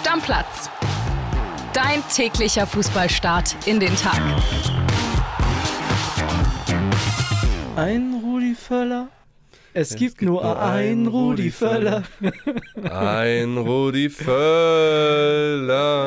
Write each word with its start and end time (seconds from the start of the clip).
Stammplatz. 0.00 0.70
Dein 1.74 2.02
täglicher 2.08 2.66
Fußballstart 2.66 3.54
in 3.66 3.80
den 3.80 3.94
Tag. 3.96 4.18
Ein 7.76 8.18
Rudi 8.24 8.54
Völler. 8.54 9.10
Es, 9.74 9.90
es 9.90 9.96
gibt, 9.98 10.16
gibt, 10.16 10.30
nur 10.30 10.58
einen 10.58 11.06
Rudi 11.06 11.50
Völler. 11.50 12.04
Ein 12.82 13.58
Rudi 13.58 14.08
Völler. 14.08 15.66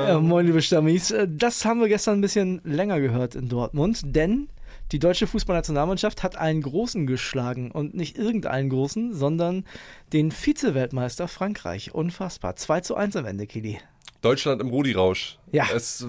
Ja, 0.10 0.20
moin, 0.20 0.48
liebe 0.48 0.64
Stammis. 0.64 1.14
Das 1.28 1.64
haben 1.64 1.80
wir 1.80 1.88
gestern 1.88 2.18
ein 2.18 2.22
bisschen 2.22 2.62
länger 2.64 3.00
gehört 3.00 3.36
in 3.36 3.48
Dortmund, 3.48 4.02
denn 4.04 4.50
die 4.94 5.00
deutsche 5.00 5.26
Fußballnationalmannschaft 5.26 6.22
hat 6.22 6.36
einen 6.36 6.62
Großen 6.62 7.08
geschlagen 7.08 7.72
und 7.72 7.96
nicht 7.96 8.16
irgendeinen 8.16 8.70
Großen, 8.70 9.12
sondern 9.12 9.66
den 10.14 10.32
Vize-Weltmeister 10.32 11.28
Frankreich. 11.28 11.96
Unfassbar. 11.96 12.56
2 12.56 12.82
zu 12.82 12.96
1 12.96 13.16
am 13.16 13.26
Ende, 13.26 13.48
Kili. 13.48 13.80
Deutschland 14.24 14.62
im 14.62 14.70
Rudi-Rausch. 14.70 15.38
Ja. 15.52 15.68
Es, 15.74 16.06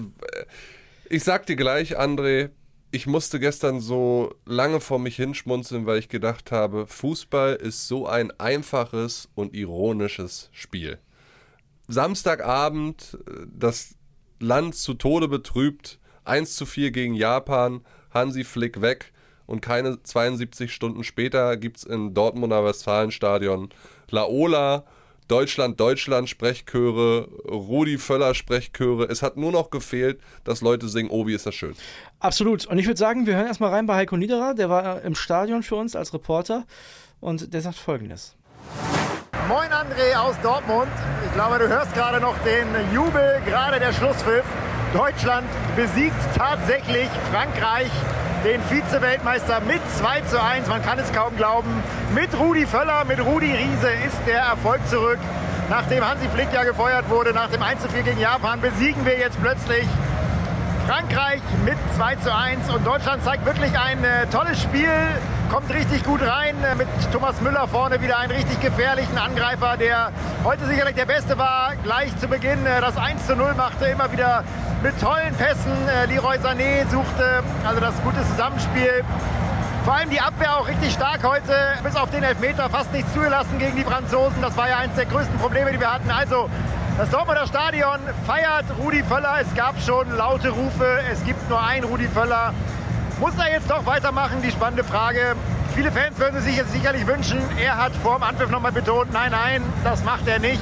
ich 1.09 1.23
sag 1.23 1.45
dir 1.45 1.55
gleich, 1.55 1.99
André, 1.99 2.49
ich 2.91 3.07
musste 3.07 3.39
gestern 3.39 3.81
so 3.81 4.33
lange 4.45 4.79
vor 4.79 4.99
mich 4.99 5.17
hinschmunzeln, 5.17 5.85
weil 5.85 5.99
ich 5.99 6.07
gedacht 6.07 6.51
habe, 6.51 6.87
Fußball 6.87 7.55
ist 7.55 7.87
so 7.87 8.07
ein 8.07 8.31
einfaches 8.39 9.27
und 9.35 9.53
ironisches 9.53 10.49
Spiel. 10.53 10.97
Samstagabend, 11.87 13.17
äh, 13.27 13.47
das 13.53 13.95
Land 14.39 14.75
zu 14.75 14.93
Tode 14.93 15.27
betrübt, 15.27 15.99
1 16.23 16.55
zu 16.55 16.65
4 16.65 16.91
gegen 16.91 17.13
Japan, 17.13 17.81
Hansi 18.11 18.43
Flick 18.43 18.81
weg 18.81 19.11
und 19.45 19.61
keine 19.61 20.01
72 20.01 20.73
Stunden 20.73 21.03
später 21.03 21.57
gibt 21.57 21.77
es 21.77 21.83
im 21.83 22.13
Dortmunder 22.13 22.63
Westfalenstadion 22.65 23.69
Laola 24.09 24.85
Deutschland, 25.27 25.79
Deutschland 25.79 26.29
Sprechchöre, 26.29 27.27
Rudi 27.47 27.97
Völler 27.97 28.35
Sprechchöre. 28.35 29.05
Es 29.09 29.21
hat 29.21 29.37
nur 29.37 29.51
noch 29.51 29.69
gefehlt, 29.69 30.19
dass 30.43 30.61
Leute 30.61 30.87
singen, 30.87 31.09
oh, 31.09 31.25
wie 31.25 31.33
ist 31.33 31.45
das 31.45 31.55
schön. 31.55 31.75
Absolut. 32.19 32.65
Und 32.65 32.77
ich 32.77 32.85
würde 32.85 32.99
sagen, 32.99 33.25
wir 33.25 33.35
hören 33.35 33.47
erstmal 33.47 33.71
rein 33.71 33.85
bei 33.85 33.95
Heiko 33.95 34.17
Niederer. 34.17 34.53
Der 34.53 34.69
war 34.69 35.01
im 35.01 35.15
Stadion 35.15 35.63
für 35.63 35.75
uns 35.75 35.95
als 35.95 36.13
Reporter 36.13 36.65
und 37.19 37.53
der 37.53 37.61
sagt 37.61 37.77
folgendes. 37.77 38.35
Moin 39.47 39.69
André 39.71 40.15
aus 40.17 40.35
Dortmund. 40.41 40.91
Ich 41.25 41.33
glaube, 41.33 41.59
du 41.59 41.67
hörst 41.67 41.93
gerade 41.93 42.19
noch 42.19 42.35
den 42.39 42.67
Jubel, 42.93 43.41
gerade 43.45 43.79
der 43.79 43.93
Schlusspfiff. 43.93 44.45
Deutschland 44.93 45.47
besiegt 45.75 46.15
tatsächlich 46.35 47.09
Frankreich 47.31 47.91
den 48.45 48.61
Vize-Weltmeister 48.61 49.59
mit 49.61 49.81
2 49.97 50.21
zu 50.21 50.41
1. 50.41 50.67
Man 50.67 50.83
kann 50.83 50.99
es 50.99 51.11
kaum 51.11 51.35
glauben. 51.35 51.81
Mit 52.13 52.29
Rudi 52.37 52.67
Völler, 52.67 53.03
mit 53.03 53.19
Rudi 53.19 53.51
Riese 53.51 53.89
ist 54.05 54.19
der 54.27 54.41
Erfolg 54.41 54.87
zurück. 54.87 55.17
Nachdem 55.67 56.07
Hansi 56.07 56.29
Flick 56.29 56.53
ja 56.53 56.63
gefeuert 56.63 57.09
wurde, 57.09 57.33
nach 57.33 57.49
dem 57.49 57.63
1 57.63 57.81
zu 57.81 57.89
4 57.89 58.03
gegen 58.03 58.19
Japan, 58.19 58.61
besiegen 58.61 59.03
wir 59.03 59.17
jetzt 59.17 59.41
plötzlich 59.41 59.87
Frankreich 60.87 61.41
mit 61.65 61.77
2 61.97 62.15
zu 62.17 62.35
1. 62.35 62.69
Und 62.69 62.85
Deutschland 62.85 63.23
zeigt 63.23 63.47
wirklich 63.47 63.75
ein 63.79 64.03
äh, 64.03 64.27
tolles 64.27 64.61
Spiel, 64.61 64.91
kommt 65.51 65.73
richtig 65.73 66.03
gut 66.03 66.21
rein. 66.21 66.55
Äh, 66.63 66.75
mit 66.75 66.87
Thomas 67.11 67.41
Müller 67.41 67.67
vorne 67.67 67.99
wieder 68.03 68.19
einen 68.19 68.31
richtig 68.31 68.61
gefährlichen 68.61 69.17
Angreifer, 69.17 69.75
der 69.75 70.11
heute 70.43 70.67
sicherlich 70.67 70.93
der 70.93 71.07
Beste 71.07 71.39
war. 71.39 71.73
Gleich 71.83 72.15
zu 72.19 72.27
Beginn 72.27 72.63
äh, 72.67 72.79
das 72.79 72.95
1 72.95 73.25
zu 73.25 73.35
0 73.35 73.55
machte, 73.55 73.85
immer 73.85 74.11
wieder 74.11 74.43
mit 74.85 75.01
tollen 75.01 75.33
Pässen. 75.33 75.71
Äh, 75.87 76.05
Leroy 76.05 76.37
Sané 76.37 76.87
suchte 76.91 77.41
also 77.65 77.79
das 77.79 77.95
gute 78.03 78.23
Zusammenspiel. 78.29 79.03
Vor 79.83 79.95
allem 79.95 80.11
die 80.11 80.21
Abwehr 80.21 80.57
auch 80.57 80.67
richtig 80.67 80.93
stark 80.93 81.23
heute, 81.23 81.53
bis 81.83 81.95
auf 81.95 82.11
den 82.11 82.21
Elfmeter 82.21 82.69
fast 82.69 82.93
nichts 82.93 83.11
zugelassen 83.11 83.57
gegen 83.57 83.75
die 83.75 83.83
Franzosen. 83.83 84.41
Das 84.43 84.55
war 84.55 84.69
ja 84.69 84.77
eines 84.77 84.95
der 84.95 85.05
größten 85.05 85.39
Probleme, 85.39 85.71
die 85.71 85.79
wir 85.79 85.91
hatten. 85.91 86.11
Also 86.11 86.49
das 86.99 87.09
Dortmunder 87.09 87.47
Stadion 87.47 87.99
feiert 88.27 88.65
Rudi 88.79 89.01
Völler. 89.01 89.37
Es 89.41 89.55
gab 89.55 89.81
schon 89.81 90.15
laute 90.15 90.49
Rufe. 90.49 90.99
Es 91.11 91.23
gibt 91.23 91.49
nur 91.49 91.63
einen 91.63 91.85
Rudi 91.85 92.07
Völler. 92.07 92.53
Muss 93.19 93.33
er 93.39 93.51
jetzt 93.51 93.71
doch 93.71 93.87
weitermachen? 93.87 94.43
Die 94.43 94.51
spannende 94.51 94.83
Frage. 94.83 95.35
Viele 95.73 95.91
Fans 95.91 96.19
würden 96.19 96.41
sich 96.41 96.57
jetzt 96.57 96.71
sicherlich 96.71 97.07
wünschen, 97.07 97.39
er 97.61 97.77
hat 97.77 97.93
vor 97.97 98.15
dem 98.17 98.23
Anpfiff 98.23 98.49
nochmal 98.49 98.71
betont, 98.71 99.11
nein, 99.11 99.31
nein, 99.31 99.61
das 99.83 100.05
macht 100.05 100.25
er 100.25 100.39
nicht. 100.39 100.61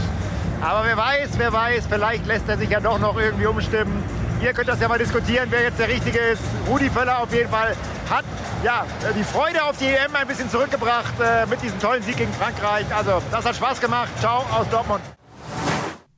Aber 0.60 0.86
wer 0.86 0.98
weiß, 0.98 1.32
wer 1.38 1.52
weiß, 1.52 1.88
vielleicht 1.88 2.26
lässt 2.26 2.48
er 2.48 2.58
sich 2.58 2.70
ja 2.70 2.80
doch 2.80 2.98
noch 2.98 3.16
irgendwie 3.20 3.46
umstimmen. 3.46 4.02
Ihr 4.44 4.52
könnt 4.52 4.68
das 4.68 4.82
ja 4.82 4.90
mal 4.90 4.98
diskutieren, 4.98 5.48
wer 5.52 5.64
jetzt 5.64 5.80
der 5.80 5.88
Richtige 5.88 6.20
ist. 6.20 6.42
Rudi 6.68 6.90
Völler 6.90 7.24
auf 7.24 7.34
jeden 7.34 7.50
Fall 7.50 7.78
hat 8.10 8.26
ja, 8.62 8.86
die 9.18 9.24
Freude 9.24 9.64
auf 9.64 9.78
die 9.78 9.86
EM 9.86 10.14
ein 10.14 10.28
bisschen 10.28 10.50
zurückgebracht 10.50 11.14
äh, 11.22 11.46
mit 11.46 11.62
diesem 11.62 11.80
tollen 11.80 12.04
Sieg 12.04 12.18
gegen 12.18 12.34
Frankreich. 12.34 12.86
Also, 12.94 13.22
das 13.32 13.46
hat 13.46 13.56
Spaß 13.56 13.80
gemacht. 13.80 14.10
Ciao 14.20 14.40
aus 14.54 14.68
Dortmund. 14.70 15.02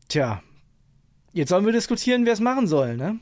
Tja, 0.10 0.42
jetzt 1.34 1.50
sollen 1.50 1.68
wir 1.68 1.72
diskutieren, 1.72 2.26
wer 2.26 2.34
es 2.34 2.40
machen 2.40 2.66
soll, 2.66 2.98
ne? 2.98 3.20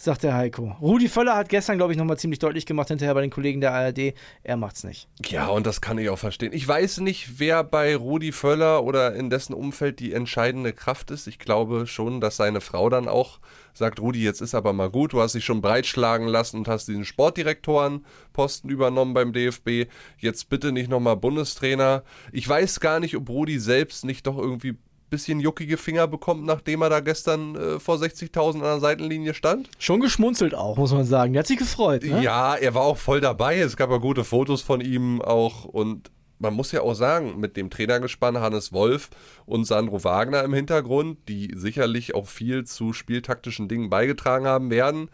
Sagt 0.00 0.22
der 0.22 0.34
Heiko. 0.34 0.76
Rudi 0.80 1.08
Völler 1.08 1.36
hat 1.36 1.50
gestern, 1.50 1.76
glaube 1.76 1.92
ich, 1.92 1.98
nochmal 1.98 2.18
ziemlich 2.18 2.38
deutlich 2.38 2.64
gemacht 2.64 2.88
hinterher 2.88 3.12
bei 3.12 3.20
den 3.20 3.28
Kollegen 3.28 3.60
der 3.60 3.74
ARD, 3.74 4.14
er 4.42 4.56
macht's 4.56 4.82
nicht. 4.82 5.08
Ja, 5.26 5.48
und 5.48 5.66
das 5.66 5.82
kann 5.82 5.98
ich 5.98 6.08
auch 6.08 6.18
verstehen. 6.18 6.54
Ich 6.54 6.66
weiß 6.66 7.00
nicht, 7.00 7.38
wer 7.38 7.62
bei 7.64 7.94
Rudi 7.94 8.32
Völler 8.32 8.82
oder 8.82 9.14
in 9.14 9.28
dessen 9.28 9.52
Umfeld 9.52 10.00
die 10.00 10.14
entscheidende 10.14 10.72
Kraft 10.72 11.10
ist. 11.10 11.26
Ich 11.26 11.38
glaube 11.38 11.86
schon, 11.86 12.22
dass 12.22 12.38
seine 12.38 12.62
Frau 12.62 12.88
dann 12.88 13.08
auch 13.08 13.40
sagt, 13.74 14.00
Rudi, 14.00 14.24
jetzt 14.24 14.40
ist 14.40 14.54
aber 14.54 14.72
mal 14.72 14.88
gut, 14.88 15.12
du 15.12 15.20
hast 15.20 15.34
dich 15.34 15.44
schon 15.44 15.60
breitschlagen 15.60 16.28
lassen 16.28 16.56
und 16.56 16.68
hast 16.68 16.88
diesen 16.88 17.04
Sportdirektorenposten 17.04 18.70
übernommen 18.70 19.12
beim 19.12 19.34
DFB. 19.34 19.90
Jetzt 20.16 20.48
bitte 20.48 20.72
nicht 20.72 20.88
nochmal 20.88 21.18
Bundestrainer. 21.18 22.04
Ich 22.32 22.48
weiß 22.48 22.80
gar 22.80 23.00
nicht, 23.00 23.16
ob 23.16 23.28
Rudi 23.28 23.58
selbst 23.58 24.06
nicht 24.06 24.26
doch 24.26 24.38
irgendwie 24.38 24.78
bisschen 25.10 25.40
juckige 25.40 25.76
Finger 25.76 26.06
bekommt, 26.06 26.44
nachdem 26.44 26.82
er 26.82 26.88
da 26.88 27.00
gestern 27.00 27.56
äh, 27.56 27.80
vor 27.80 27.96
60.000 27.96 28.54
an 28.54 28.60
der 28.60 28.80
Seitenlinie 28.80 29.34
stand. 29.34 29.68
Schon 29.78 30.00
geschmunzelt 30.00 30.54
auch, 30.54 30.76
muss 30.76 30.92
man 30.92 31.04
sagen. 31.04 31.32
Der 31.32 31.40
hat 31.40 31.46
sich 31.46 31.58
gefreut. 31.58 32.04
Ne? 32.04 32.22
Ja, 32.22 32.54
er 32.54 32.74
war 32.74 32.82
auch 32.82 32.96
voll 32.96 33.20
dabei. 33.20 33.58
Es 33.58 33.76
gab 33.76 33.90
ja 33.90 33.98
gute 33.98 34.24
Fotos 34.24 34.62
von 34.62 34.80
ihm 34.80 35.20
auch 35.20 35.64
und 35.64 36.10
man 36.40 36.54
muss 36.54 36.72
ja 36.72 36.80
auch 36.80 36.94
sagen, 36.94 37.38
mit 37.38 37.56
dem 37.56 37.70
Trainergespann 37.70 38.38
Hannes 38.38 38.72
Wolf 38.72 39.10
und 39.44 39.66
Sandro 39.66 40.02
Wagner 40.04 40.42
im 40.42 40.54
Hintergrund, 40.54 41.18
die 41.28 41.52
sicherlich 41.54 42.14
auch 42.14 42.26
viel 42.26 42.64
zu 42.64 42.92
spieltaktischen 42.92 43.68
Dingen 43.68 43.90
beigetragen 43.90 44.46
haben 44.46 44.70
werden, 44.70 45.10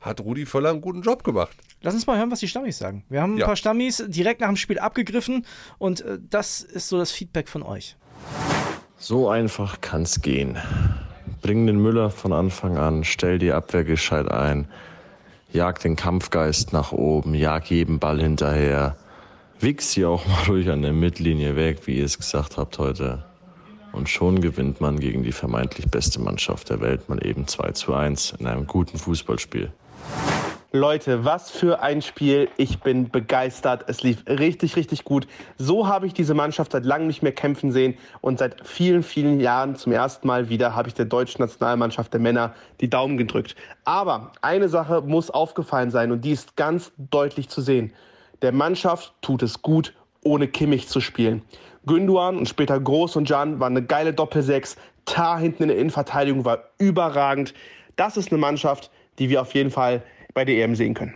hat 0.00 0.20
Rudi 0.20 0.44
Völler 0.44 0.70
einen 0.70 0.82
guten 0.82 1.00
Job 1.00 1.24
gemacht. 1.24 1.56
Lass 1.80 1.94
uns 1.94 2.06
mal 2.06 2.18
hören, 2.18 2.30
was 2.30 2.40
die 2.40 2.48
Stammis 2.48 2.78
sagen. 2.78 3.04
Wir 3.08 3.22
haben 3.22 3.34
ein 3.34 3.38
ja. 3.38 3.46
paar 3.46 3.56
Stammis 3.56 4.04
direkt 4.06 4.40
nach 4.40 4.48
dem 4.48 4.56
Spiel 4.56 4.78
abgegriffen 4.78 5.46
und 5.78 6.02
äh, 6.02 6.18
das 6.28 6.60
ist 6.60 6.88
so 6.88 6.98
das 6.98 7.10
Feedback 7.10 7.48
von 7.48 7.62
euch. 7.62 7.96
So 8.98 9.28
einfach 9.28 9.82
kann's 9.82 10.22
gehen. 10.22 10.56
Bring 11.42 11.66
den 11.66 11.80
Müller 11.80 12.10
von 12.10 12.32
Anfang 12.32 12.78
an, 12.78 13.04
stell 13.04 13.38
die 13.38 13.52
Abwehr 13.52 13.84
gescheit 13.84 14.30
ein, 14.30 14.68
jag 15.52 15.78
den 15.80 15.96
Kampfgeist 15.96 16.72
nach 16.72 16.92
oben, 16.92 17.34
jag 17.34 17.68
jeden 17.70 17.98
Ball 17.98 18.20
hinterher, 18.20 18.96
wichs 19.60 19.92
sie 19.92 20.06
auch 20.06 20.26
mal 20.26 20.44
ruhig 20.48 20.70
an 20.70 20.80
der 20.80 20.94
Mittellinie 20.94 21.56
weg, 21.56 21.80
wie 21.86 21.98
ihr 21.98 22.06
es 22.06 22.16
gesagt 22.16 22.56
habt 22.56 22.78
heute. 22.78 23.24
Und 23.92 24.08
schon 24.08 24.40
gewinnt 24.40 24.80
man 24.80 24.98
gegen 24.98 25.22
die 25.22 25.32
vermeintlich 25.32 25.88
beste 25.88 26.20
Mannschaft 26.20 26.70
der 26.70 26.80
Welt 26.80 27.08
mal 27.08 27.24
eben 27.24 27.46
2 27.46 27.72
zu 27.72 27.94
1 27.94 28.34
in 28.38 28.46
einem 28.46 28.66
guten 28.66 28.98
Fußballspiel. 28.98 29.70
Leute, 30.76 31.24
was 31.24 31.50
für 31.50 31.80
ein 31.80 32.02
Spiel. 32.02 32.48
Ich 32.56 32.80
bin 32.80 33.10
begeistert. 33.10 33.84
Es 33.88 34.02
lief 34.02 34.22
richtig, 34.28 34.76
richtig 34.76 35.04
gut. 35.04 35.26
So 35.58 35.88
habe 35.88 36.06
ich 36.06 36.12
diese 36.12 36.34
Mannschaft 36.34 36.72
seit 36.72 36.84
langem 36.84 37.06
nicht 37.06 37.22
mehr 37.22 37.32
kämpfen 37.32 37.72
sehen. 37.72 37.96
Und 38.20 38.38
seit 38.38 38.66
vielen, 38.66 39.02
vielen 39.02 39.40
Jahren 39.40 39.76
zum 39.76 39.92
ersten 39.92 40.26
Mal 40.26 40.48
wieder 40.48 40.76
habe 40.76 40.88
ich 40.88 40.94
der 40.94 41.06
deutschen 41.06 41.40
Nationalmannschaft 41.40 42.12
der 42.12 42.20
Männer 42.20 42.54
die 42.80 42.90
Daumen 42.90 43.16
gedrückt. 43.16 43.56
Aber 43.84 44.32
eine 44.42 44.68
Sache 44.68 45.00
muss 45.00 45.30
aufgefallen 45.30 45.90
sein 45.90 46.12
und 46.12 46.24
die 46.24 46.32
ist 46.32 46.56
ganz 46.56 46.92
deutlich 46.96 47.48
zu 47.48 47.60
sehen. 47.62 47.92
Der 48.42 48.52
Mannschaft 48.52 49.14
tut 49.22 49.42
es 49.42 49.62
gut, 49.62 49.94
ohne 50.22 50.46
Kimmich 50.46 50.88
zu 50.88 51.00
spielen. 51.00 51.42
Günduan 51.86 52.36
und 52.36 52.48
später 52.48 52.78
Groß 52.78 53.16
und 53.16 53.28
Jan 53.28 53.60
waren 53.60 53.76
eine 53.76 53.86
geile 53.86 54.12
Doppelsechs. 54.12 54.76
Tar 55.06 55.38
hinten 55.38 55.64
in 55.64 55.68
der 55.68 55.78
Innenverteidigung 55.78 56.44
war 56.44 56.64
überragend. 56.78 57.54
Das 57.96 58.16
ist 58.16 58.30
eine 58.30 58.40
Mannschaft, 58.40 58.90
die 59.18 59.30
wir 59.30 59.40
auf 59.40 59.54
jeden 59.54 59.70
Fall 59.70 60.02
bei 60.36 60.44
der 60.44 60.62
EM 60.62 60.74
sehen 60.74 60.92
können. 60.92 61.14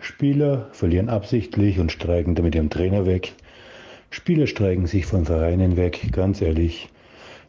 Spieler 0.00 0.70
verlieren 0.72 1.10
absichtlich 1.10 1.78
und 1.78 1.92
streiken 1.92 2.34
damit 2.34 2.54
ihrem 2.54 2.70
Trainer 2.70 3.04
weg. 3.04 3.34
Spieler 4.08 4.46
streiken 4.46 4.86
sich 4.86 5.04
von 5.04 5.26
Vereinen 5.26 5.76
weg, 5.76 6.08
ganz 6.10 6.40
ehrlich. 6.40 6.88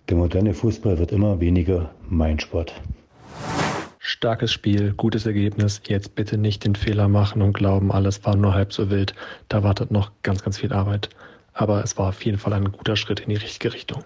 Der 0.10 0.18
moderne 0.18 0.54
Fußball 0.54 1.00
wird 1.00 1.14
immer 1.14 1.40
weniger 1.40 1.96
mein 2.10 2.38
Sport. 2.38 2.74
Starkes 3.98 4.52
Spiel, 4.52 4.92
gutes 4.92 5.26
Ergebnis. 5.26 5.82
Jetzt 5.88 6.16
bitte 6.16 6.38
nicht 6.38 6.66
den 6.66 6.76
Fehler 6.76 7.08
machen 7.08 7.42
und 7.42 7.54
glauben, 7.54 7.90
alles 7.90 8.26
war 8.26 8.36
nur 8.36 8.54
halb 8.54 8.74
so 8.74 8.90
wild. 8.90 9.16
Da 9.48 9.64
wartet 9.64 9.90
noch 9.90 10.12
ganz, 10.22 10.44
ganz 10.44 10.58
viel 10.58 10.74
Arbeit. 10.74 11.10
Aber 11.54 11.82
es 11.82 11.98
war 11.98 12.10
auf 12.10 12.22
jeden 12.26 12.38
Fall 12.38 12.52
ein 12.52 12.74
guter 12.74 12.98
Schritt 12.98 13.22
in 13.22 13.30
die 13.30 13.38
richtige 13.38 13.74
Richtung. 13.74 14.04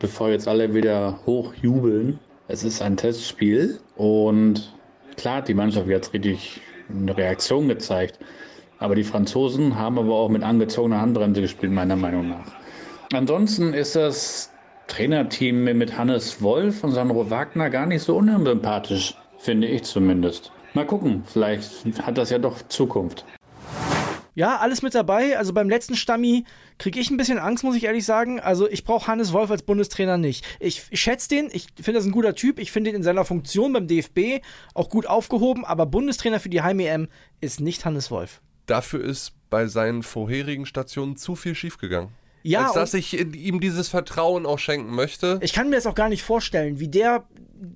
Bevor 0.00 0.28
jetzt 0.28 0.48
alle 0.48 0.74
wieder 0.74 1.20
hochjubeln, 1.24 2.18
es 2.48 2.64
ist 2.64 2.82
ein 2.82 2.96
Testspiel 2.96 3.78
und 3.96 4.75
Klar 5.16 5.42
die 5.42 5.54
Mannschaft 5.54 5.88
jetzt 5.88 6.12
richtig 6.12 6.60
eine 6.88 7.16
Reaktion 7.16 7.68
gezeigt. 7.68 8.18
Aber 8.78 8.94
die 8.94 9.04
Franzosen 9.04 9.78
haben 9.78 9.98
aber 9.98 10.14
auch 10.14 10.28
mit 10.28 10.42
angezogener 10.42 11.00
Handbremse 11.00 11.40
gespielt, 11.40 11.72
meiner 11.72 11.96
Meinung 11.96 12.28
nach. 12.28 12.52
Ansonsten 13.12 13.72
ist 13.72 13.96
das 13.96 14.52
Trainerteam 14.86 15.64
mit 15.64 15.96
Hannes 15.96 16.42
Wolf 16.42 16.84
und 16.84 16.92
Sandro 16.92 17.30
Wagner 17.30 17.70
gar 17.70 17.86
nicht 17.86 18.02
so 18.02 18.16
unsympathisch, 18.16 19.14
finde 19.38 19.66
ich 19.66 19.84
zumindest. 19.84 20.52
Mal 20.74 20.86
gucken, 20.86 21.22
vielleicht 21.26 21.86
hat 22.02 22.18
das 22.18 22.30
ja 22.30 22.38
doch 22.38 22.60
Zukunft. 22.68 23.24
Ja, 24.36 24.58
alles 24.58 24.82
mit 24.82 24.94
dabei. 24.94 25.38
Also 25.38 25.54
beim 25.54 25.70
letzten 25.70 25.96
Stammi 25.96 26.44
kriege 26.78 27.00
ich 27.00 27.10
ein 27.10 27.16
bisschen 27.16 27.38
Angst, 27.38 27.64
muss 27.64 27.74
ich 27.74 27.84
ehrlich 27.84 28.04
sagen. 28.04 28.38
Also 28.38 28.68
ich 28.68 28.84
brauche 28.84 29.06
Hannes 29.06 29.32
Wolf 29.32 29.50
als 29.50 29.62
Bundestrainer 29.62 30.18
nicht. 30.18 30.44
Ich, 30.60 30.82
ich 30.90 31.00
schätze 31.00 31.30
den, 31.30 31.48
ich 31.52 31.68
finde 31.76 31.94
das 31.94 32.04
ein 32.04 32.12
guter 32.12 32.34
Typ. 32.34 32.58
Ich 32.58 32.70
finde 32.70 32.90
ihn 32.90 32.96
in 32.96 33.02
seiner 33.02 33.24
Funktion 33.24 33.72
beim 33.72 33.88
DFB 33.88 34.44
auch 34.74 34.90
gut 34.90 35.06
aufgehoben, 35.06 35.64
aber 35.64 35.86
Bundestrainer 35.86 36.38
für 36.38 36.50
die 36.50 36.60
Heim-EM 36.60 37.08
ist 37.40 37.60
nicht 37.60 37.86
Hannes 37.86 38.10
Wolf. 38.10 38.42
Dafür 38.66 39.02
ist 39.02 39.32
bei 39.48 39.68
seinen 39.68 40.02
vorherigen 40.02 40.66
Stationen 40.66 41.16
zu 41.16 41.34
viel 41.34 41.54
schiefgegangen. 41.54 42.10
Ja, 42.42 42.66
als 42.66 42.74
dass 42.74 42.94
ich 42.94 43.18
ihm 43.18 43.58
dieses 43.60 43.88
Vertrauen 43.88 44.44
auch 44.44 44.58
schenken 44.58 44.94
möchte. 44.94 45.38
Ich 45.42 45.54
kann 45.54 45.70
mir 45.70 45.76
das 45.76 45.86
auch 45.86 45.94
gar 45.94 46.10
nicht 46.10 46.22
vorstellen, 46.22 46.78
wie 46.78 46.88
der 46.88 47.26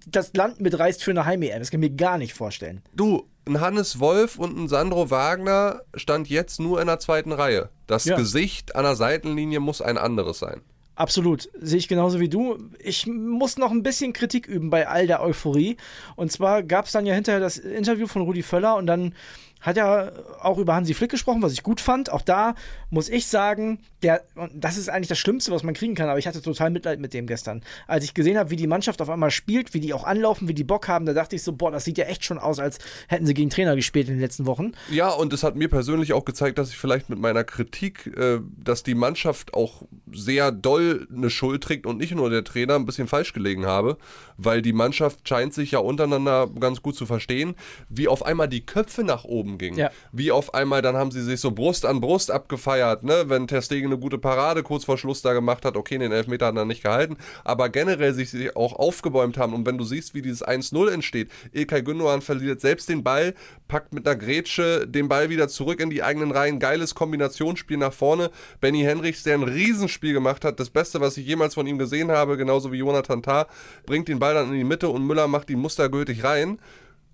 das 0.07 0.35
Land 0.35 0.61
mitreißt 0.61 1.03
für 1.03 1.11
eine 1.11 1.25
Heim-EM. 1.25 1.59
Das 1.59 1.71
kann 1.71 1.83
ich 1.83 1.91
mir 1.91 1.97
gar 1.97 2.19
nicht 2.19 2.35
vorstellen. 2.35 2.83
Du, 2.95 3.30
ein 3.46 3.60
Hannes 3.60 4.00
Wolf 4.00 4.38
und 4.38 4.56
ein 4.58 4.69
Sandro 4.69 5.10
Wagner 5.10 5.82
stand 5.94 6.28
jetzt 6.28 6.60
nur 6.60 6.81
in 6.81 6.87
der 6.87 6.98
zweiten 7.00 7.32
Reihe. 7.32 7.70
Das 7.87 8.04
Ja. 8.04 8.16
Gesicht 8.16 8.76
an 8.76 8.84
der 8.84 8.96
Seitenlinie 8.96 9.60
muss 9.60 9.81
ein 9.82 9.98
anderes 9.98 10.38
sein. 10.38 10.60
Absolut, 10.94 11.48
sehe 11.58 11.78
ich 11.78 11.88
genauso 11.88 12.20
wie 12.20 12.28
du. 12.28 12.58
Ich 12.78 13.06
muss 13.06 13.56
noch 13.56 13.70
ein 13.70 13.82
bisschen 13.82 14.12
Kritik 14.12 14.46
üben 14.46 14.69
bei 14.69 14.87
all 14.87 15.06
der 15.06 15.22
Euphorie. 15.22 15.78
Und 16.14 16.31
zwar 16.31 16.62
gab 16.62 16.84
es 16.84 16.92
dann 16.92 17.06
ja 17.06 17.14
hinterher 17.14 17.40
das 17.40 17.56
Interview 17.56 18.06
von 18.06 18.20
Rudi 18.22 18.42
Völler 18.42 18.76
und 18.76 18.87
dann 18.87 19.14
hat 19.61 19.77
er 19.77 20.12
auch 20.41 20.59
über 20.59 20.75
Hansi 20.75 20.95
Flick 20.95 21.11
gesprochen, 21.11 21.43
was 21.43 21.53
ich 21.53 21.62
gut 21.62 21.81
fand. 21.81 22.11
Auch 22.11 22.23
da 22.23 22.55
muss 22.91 23.09
ich 23.09 23.27
sagen, 23.27 23.81
der, 24.03 24.23
und 24.35 24.53
das 24.55 24.77
ist 24.77 24.89
eigentlich 24.89 25.09
das 25.09 25.19
Schlimmste, 25.19 25.53
was 25.53 25.62
man 25.62 25.75
kriegen 25.75 25.95
kann, 25.95 26.09
aber 26.09 26.19
ich 26.19 26.27
hatte 26.27 26.43
total 26.43 26.71
Mitleid 26.71 26.99
mit 26.99 27.12
dem 27.12 27.27
gestern. 27.27 27.62
Als 27.87 28.05
ich 28.05 28.15
gesehen 28.15 28.39
habe, 28.39 28.51
wie 28.51 28.57
die 28.57 28.67
Mannschaft 28.67 29.03
auf 29.03 29.11
einmal 29.11 29.31
spielt, 29.31 29.75
wie 29.75 29.81
die 29.81 29.93
auch 29.93 30.05
anlaufen, 30.05 30.49
wie 30.49 30.55
die 30.55 30.65
Bock 30.65 30.89
haben, 30.89 31.07
da 31.07 31.12
dachte 31.12 31.37
ich 31.37 31.43
so, 31.43 31.53
boah, 31.53 31.71
das 31.71 31.85
sieht 31.85 31.99
ja 31.99 32.07
echt 32.07 32.25
schon 32.25 32.39
aus, 32.39 32.59
als 32.59 32.79
hätten 33.09 33.27
sie 33.27 33.35
gegen 33.35 33.51
Trainer 33.51 33.77
gespielt 33.77 34.09
in 34.09 34.15
den 34.15 34.21
letzten 34.21 34.47
Wochen. 34.47 34.73
Ja, 34.91 35.11
und 35.11 35.33
es 35.33 35.43
hat 35.43 35.57
mir 35.57 35.69
persönlich 35.69 36.12
auch 36.12 36.25
gezeigt, 36.25 36.59
dass 36.59 36.71
ich 36.71 36.79
vielleicht 36.79 37.11
mit 37.11 37.19
meiner 37.19 37.45
Kritik, 37.45 38.07
äh, 38.17 38.41
dass 38.57 38.83
die 38.83 38.95
Mannschaft 38.95 39.55
auch 39.55 39.83
sehr 40.12 40.53
doll 40.53 41.07
eine 41.15 41.31
Schuld 41.31 41.62
trägt 41.62 41.87
und 41.87 41.99
nicht 41.99 42.15
nur 42.15 42.31
der 42.31 42.45
Trainer, 42.45 42.75
ein 42.75 42.87
bisschen 42.87 43.09
falsch 43.09 43.33
gelegen 43.33 43.67
habe, 43.67 43.97
weil 44.37 44.62
die 44.62 44.73
Mannschaft 44.73 45.29
scheint 45.29 45.55
sich 45.55 45.73
ja 45.73 45.79
untereinander 45.79 46.49
ganz 46.59 46.83
gut 46.83 46.97
zu 46.97 47.07
verstehen, 47.07 47.55
wie 47.89 48.09
auf 48.09 48.25
einmal 48.25 48.49
die 48.49 48.65
Köpfe 48.65 49.05
nach 49.05 49.25
oben 49.25 49.59
gingen. 49.59 49.79
Ja. 49.79 49.91
Wie 50.12 50.31
auf 50.33 50.55
einmal, 50.55 50.83
dann 50.83 50.97
haben 50.97 51.11
sie 51.11 51.23
sich 51.23 51.41
so 51.41 51.51
Brust 51.51 51.85
an 51.85 52.01
Brust 52.01 52.31
abgefeiert, 52.31 53.03
ne? 53.05 53.25
wenn 53.27 53.47
Ter 53.47 53.62
Stegen 53.62 53.89
eine 53.89 53.99
gute 53.99 54.19
Parade 54.19 54.62
kurz 54.62 54.85
vor 54.85 54.99
Schluss 54.99 55.23
da 55.23 55.33
gemacht 55.33 55.65
hat, 55.65 55.77
okay, 55.77 55.99
den 55.99 56.12
Elfmeter 56.12 56.47
hat 56.47 56.57
er 56.57 56.65
nicht 56.65 56.83
gehalten, 56.83 57.17
aber 57.45 57.69
generell 57.69 58.15
sich 58.15 58.31
sie 58.31 58.55
auch 58.55 58.75
aufgebäumt 58.75 59.39
haben 59.39 59.55
und 59.55 59.67
wenn 59.67 59.79
du 59.79 59.85
siehst, 59.85 60.15
wie 60.15 60.23
dieses 60.23 60.45
1-0 60.47 60.91
entsteht, 60.91 61.31
Ilkay 61.53 61.83
Gündogan 61.83 62.23
verliert 62.23 62.61
selbst 62.61 62.89
den 62.89 63.03
Ball, 63.03 63.35
packt 63.69 63.93
mit 63.93 64.07
einer 64.07 64.17
Grätsche 64.17 64.87
den 64.87 65.09
Ball 65.09 65.31
wieder 65.31 65.49
zurück 65.49 65.81
in 65.81 65.91
die 65.91 66.03
eigenen 66.03 66.31
Reihen, 66.31 66.59
geiles 66.59 66.95
Kombinationsspiel 66.95 67.77
nach 67.77 67.93
vorne, 67.93 68.31
Benny 68.61 68.81
Henrichs, 68.81 69.23
der 69.23 69.35
ein 69.35 69.43
Riesenspiel 69.43 70.00
gemacht 70.00 70.44
hat, 70.44 70.58
das 70.58 70.70
Beste, 70.70 71.00
was 71.00 71.17
ich 71.17 71.26
jemals 71.26 71.55
von 71.55 71.67
ihm 71.67 71.79
gesehen 71.79 72.11
habe, 72.11 72.37
genauso 72.37 72.73
wie 72.73 72.79
Jonathan 72.79 73.23
Tah, 73.23 73.47
bringt 73.87 74.08
den 74.08 74.19
Ball 74.19 74.35
dann 74.35 74.49
in 74.49 74.58
die 74.58 74.64
Mitte 74.64 74.88
und 74.88 75.06
Müller 75.06 75.29
macht 75.29 75.50
ihn 75.50 75.61
mustergültig 75.61 76.25
rein. 76.25 76.58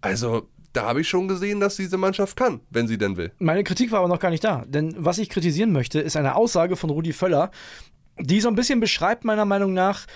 Also, 0.01 0.49
da 0.73 0.87
habe 0.87 1.01
ich 1.01 1.09
schon 1.09 1.27
gesehen, 1.27 1.61
dass 1.61 1.77
diese 1.77 1.97
Mannschaft 1.97 2.37
kann, 2.37 2.61
wenn 2.71 2.87
sie 2.87 2.99
denn 2.99 3.17
will. 3.17 3.33
Meine 3.39 3.65
Kritik 3.65 3.93
war 3.93 4.01
aber 4.01 4.09
noch 4.09 4.21
gar 4.21 4.31
nicht 4.31 4.45
da. 4.45 4.65
Denn 4.67 4.95
was 4.99 5.19
ich 5.19 5.31
kritisieren 5.31 5.73
möchte, 5.73 6.01
ist 6.01 6.17
eine 6.17 6.37
Aussage 6.37 6.77
von 6.77 6.91
Rudi 6.91 7.13
Völler, 7.13 7.51
die 8.19 8.41
so 8.41 8.49
ein 8.49 8.55
bisschen 8.55 8.81
beschreibt, 8.81 9.25
meiner 9.25 9.45
Meinung 9.45 9.73
nach, 9.75 10.07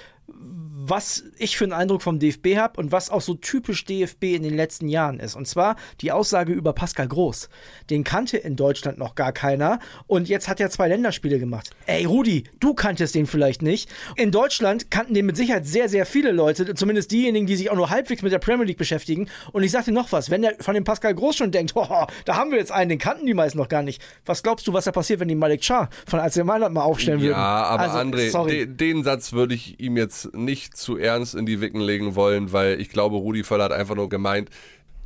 was 0.82 1.24
ich 1.38 1.56
für 1.56 1.64
einen 1.64 1.72
Eindruck 1.72 2.02
vom 2.02 2.18
DFB 2.18 2.56
habe 2.56 2.80
und 2.80 2.90
was 2.90 3.10
auch 3.10 3.20
so 3.20 3.34
typisch 3.34 3.84
DFB 3.84 4.24
in 4.34 4.42
den 4.42 4.56
letzten 4.56 4.88
Jahren 4.88 5.20
ist. 5.20 5.36
Und 5.36 5.46
zwar 5.46 5.76
die 6.00 6.10
Aussage 6.10 6.52
über 6.52 6.72
Pascal 6.72 7.06
Groß. 7.06 7.48
Den 7.90 8.02
kannte 8.02 8.38
in 8.38 8.56
Deutschland 8.56 8.98
noch 8.98 9.14
gar 9.14 9.32
keiner 9.32 9.78
und 10.06 10.28
jetzt 10.28 10.48
hat 10.48 10.58
er 10.58 10.70
zwei 10.70 10.88
Länderspiele 10.88 11.38
gemacht. 11.38 11.70
Ey, 11.86 12.06
Rudi, 12.06 12.44
du 12.58 12.74
kanntest 12.74 13.14
den 13.14 13.26
vielleicht 13.26 13.62
nicht. 13.62 13.88
In 14.16 14.32
Deutschland 14.32 14.90
kannten 14.90 15.14
den 15.14 15.26
mit 15.26 15.36
Sicherheit 15.36 15.66
sehr, 15.66 15.88
sehr 15.88 16.06
viele 16.06 16.32
Leute, 16.32 16.74
zumindest 16.74 17.12
diejenigen, 17.12 17.46
die 17.46 17.56
sich 17.56 17.70
auch 17.70 17.76
nur 17.76 17.90
halbwegs 17.90 18.22
mit 18.22 18.32
der 18.32 18.38
Premier 18.38 18.66
League 18.66 18.78
beschäftigen. 18.78 19.28
Und 19.52 19.62
ich 19.62 19.70
sag 19.70 19.84
dir 19.84 19.92
noch 19.92 20.10
was, 20.12 20.30
wenn 20.30 20.42
der 20.42 20.56
von 20.60 20.74
dem 20.74 20.84
Pascal 20.84 21.14
Groß 21.14 21.36
schon 21.36 21.52
denkt, 21.52 21.74
hoho, 21.76 22.06
da 22.24 22.36
haben 22.36 22.50
wir 22.50 22.58
jetzt 22.58 22.72
einen, 22.72 22.88
den 22.88 22.98
kannten 22.98 23.26
die 23.26 23.34
meisten 23.34 23.58
noch 23.58 23.68
gar 23.68 23.82
nicht. 23.82 24.02
Was 24.24 24.42
glaubst 24.42 24.66
du, 24.66 24.72
was 24.72 24.86
da 24.86 24.92
passiert, 24.92 25.20
wenn 25.20 25.28
die 25.28 25.34
Malik 25.36 25.62
Char 25.64 25.88
von 26.06 26.18
AC 26.18 26.44
Mailand 26.44 26.74
mal 26.74 26.82
aufstellen 26.82 27.20
würden? 27.20 27.32
Ja, 27.32 27.36
aber 27.64 27.82
Also, 27.84 27.98
André, 27.98 28.30
sorry. 28.30 28.66
de, 28.66 28.66
den 28.66 29.04
Satz 29.04 29.32
würde 29.32 29.54
ich 29.54 29.78
ihm 29.78 29.96
jetzt 29.96 30.19
nicht 30.32 30.76
zu 30.76 30.96
ernst 30.96 31.34
in 31.34 31.46
die 31.46 31.60
Wicken 31.60 31.80
legen 31.80 32.14
wollen, 32.14 32.52
weil 32.52 32.80
ich 32.80 32.90
glaube, 32.90 33.16
Rudi 33.16 33.44
Völler 33.44 33.64
hat 33.64 33.72
einfach 33.72 33.94
nur 33.94 34.08
gemeint, 34.08 34.50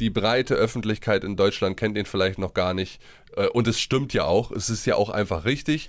die 0.01 0.11
breite 0.11 0.55
Öffentlichkeit 0.55 1.25
in 1.25 1.37
Deutschland 1.37 1.77
kennt 1.77 1.97
ihn 1.97 2.07
vielleicht 2.07 2.39
noch 2.39 2.55
gar 2.55 2.75
nicht. 2.75 3.01
Äh, 3.37 3.49
Und 3.49 3.69
es 3.69 3.81
stimmt 3.81 4.13
ja 4.13 4.25
auch, 4.25 4.51
es 4.51 4.71
ist 4.71 4.87
ja 4.87 4.97
auch 4.97 5.11
einfach 5.11 5.45
richtig. 5.45 5.89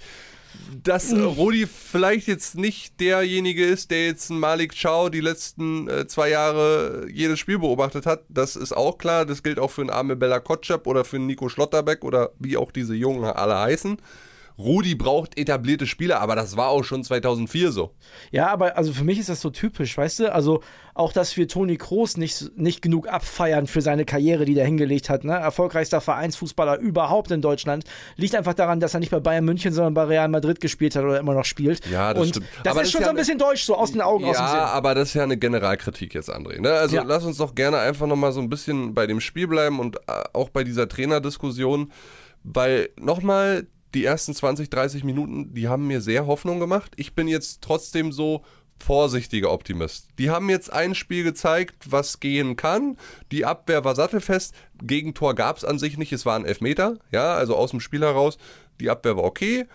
Dass 0.83 1.11
äh, 1.11 1.19
Rudi 1.19 1.67
vielleicht 1.67 2.27
jetzt 2.27 2.55
nicht 2.55 2.99
derjenige 2.99 3.65
ist, 3.65 3.91
der 3.91 4.05
jetzt 4.05 4.31
einen 4.31 4.39
Malik 4.39 4.73
Chow 4.79 5.09
die 5.09 5.21
letzten 5.21 5.89
äh, 5.89 6.07
zwei 6.07 6.29
Jahre 6.29 7.07
jedes 7.11 7.39
Spiel 7.39 7.59
beobachtet 7.59 8.05
hat, 8.05 8.23
das 8.29 8.55
ist 8.55 8.71
auch 8.75 8.97
klar. 8.97 9.25
Das 9.25 9.43
gilt 9.43 9.59
auch 9.59 9.71
für 9.71 9.81
einen 9.81 9.89
Arme 9.89 10.15
Bella 10.15 10.39
Kotschap 10.39 10.87
oder 10.87 11.03
für 11.03 11.17
einen 11.17 11.25
Nico 11.25 11.49
Schlotterbeck 11.49 12.03
oder 12.03 12.31
wie 12.39 12.57
auch 12.57 12.71
diese 12.71 12.95
Jungen 12.95 13.25
alle 13.25 13.59
heißen. 13.59 13.97
Rudi 14.57 14.95
braucht 14.95 15.37
etablierte 15.37 15.85
Spieler, 15.85 16.21
aber 16.21 16.35
das 16.35 16.55
war 16.55 16.69
auch 16.69 16.83
schon 16.83 17.03
2004 17.03 17.71
so. 17.71 17.91
Ja, 18.31 18.47
aber 18.47 18.77
also 18.77 18.93
für 18.93 19.03
mich 19.03 19.19
ist 19.19 19.27
das 19.29 19.41
so 19.41 19.49
typisch, 19.49 19.97
weißt 19.97 20.19
du? 20.19 20.33
Also 20.33 20.61
auch, 20.93 21.11
dass 21.11 21.35
wir 21.35 21.47
Toni 21.49 21.75
Kroos 21.77 22.15
nicht, 22.15 22.57
nicht 22.57 22.81
genug 22.81 23.09
abfeiern 23.09 23.67
für 23.67 23.81
seine 23.81 24.05
Karriere, 24.05 24.45
die 24.45 24.57
er 24.57 24.65
hingelegt 24.65 25.09
hat. 25.09 25.25
Ne? 25.25 25.33
Erfolgreichster 25.33 25.99
Vereinsfußballer 25.99 26.79
überhaupt 26.79 27.31
in 27.31 27.41
Deutschland. 27.41 27.83
Liegt 28.15 28.33
einfach 28.33 28.53
daran, 28.53 28.79
dass 28.79 28.93
er 28.93 29.01
nicht 29.01 29.09
bei 29.11 29.19
Bayern 29.19 29.43
München, 29.43 29.73
sondern 29.73 29.93
bei 29.93 30.03
Real 30.05 30.29
Madrid 30.29 30.61
gespielt 30.61 30.95
hat 30.95 31.03
oder 31.03 31.19
immer 31.19 31.33
noch 31.33 31.43
spielt. 31.43 31.85
Ja, 31.87 32.13
das 32.13 32.21
Und 32.23 32.29
stimmt. 32.29 32.45
das 32.63 32.71
Aber 32.71 32.81
ist 32.81 32.87
das 32.87 32.91
schon 32.93 33.01
ist 33.01 33.03
so 33.03 33.07
ja 33.07 33.09
ein 33.09 33.15
bisschen 33.17 33.37
deutsch, 33.37 33.63
so 33.65 33.75
aus 33.75 33.91
den 33.91 33.99
Augen, 34.01 34.23
aus 34.23 34.37
dem 34.37 34.47
Sinn. 34.47 34.55
Ja, 34.55 34.65
aber 34.67 34.95
das 34.95 35.09
ist 35.09 35.13
ja 35.15 35.23
eine 35.23 35.35
Generalkritik 35.37 36.13
jetzt, 36.13 36.33
André. 36.33 36.61
Ne? 36.61 36.71
Also 36.71 36.95
Ja. 36.95 37.03
lass 37.03 37.25
uns 37.25 37.37
doch 37.37 37.55
gerne 37.55 37.77
einfach 37.79 38.07
nochmal 38.07 38.31
so 38.31 38.39
ein 38.39 38.47
bisschen 38.49 38.93
bei 38.93 39.05
dem 39.05 39.19
Spiel 39.19 39.47
bleiben 39.47 39.81
und 39.81 39.97
äh, 39.97 39.99
auch 40.31 40.47
bei 40.47 40.63
dieser 40.63 40.87
Trainerdiskussion, 40.87 41.91
weil 42.43 42.87
nochmal 42.97 43.67
die 43.95 44.05
ersten 44.05 44.33
20, 44.35 44.69
30 44.69 45.03
Minuten, 45.03 45.53
die 45.53 45.67
haben 45.67 45.87
mir 45.87 46.01
sehr 46.01 46.27
Hoffnung 46.27 46.59
gemacht. 46.59 46.91
Ich 46.97 47.15
bin 47.15 47.27
jetzt 47.27 47.61
trotzdem 47.61 48.11
so 48.11 48.43
vorsichtiger 48.83 49.51
Optimist. 49.51 50.09
Die 50.19 50.29
haben 50.29 50.49
jetzt 50.49 50.71
ein 50.71 50.95
Spiel 50.95 51.23
gezeigt, 51.23 51.75
was 51.89 52.19
gehen 52.19 52.55
kann. 52.55 52.97
Die 53.31 53.45
Abwehr 53.45 53.85
war 53.85 53.95
sattelfest. 53.95 54.53
Gegentor 54.83 55.33
gab 55.33 55.57
es 55.57 55.65
an 55.65 55.79
sich 55.79 55.97
nicht. 55.97 56.11
Es 56.11 56.25
war 56.25 56.35
ein 56.35 56.45
Elfmeter. 56.45 56.97
Ja, 57.11 57.35
also 57.35 57.55
aus 57.55 57.71
dem 57.71 57.79
Spiel 57.79 58.01
heraus. 58.01 58.37
Die 58.79 58.89
Abwehr 58.89 59.15
war 59.15 59.23
okay. 59.23 59.65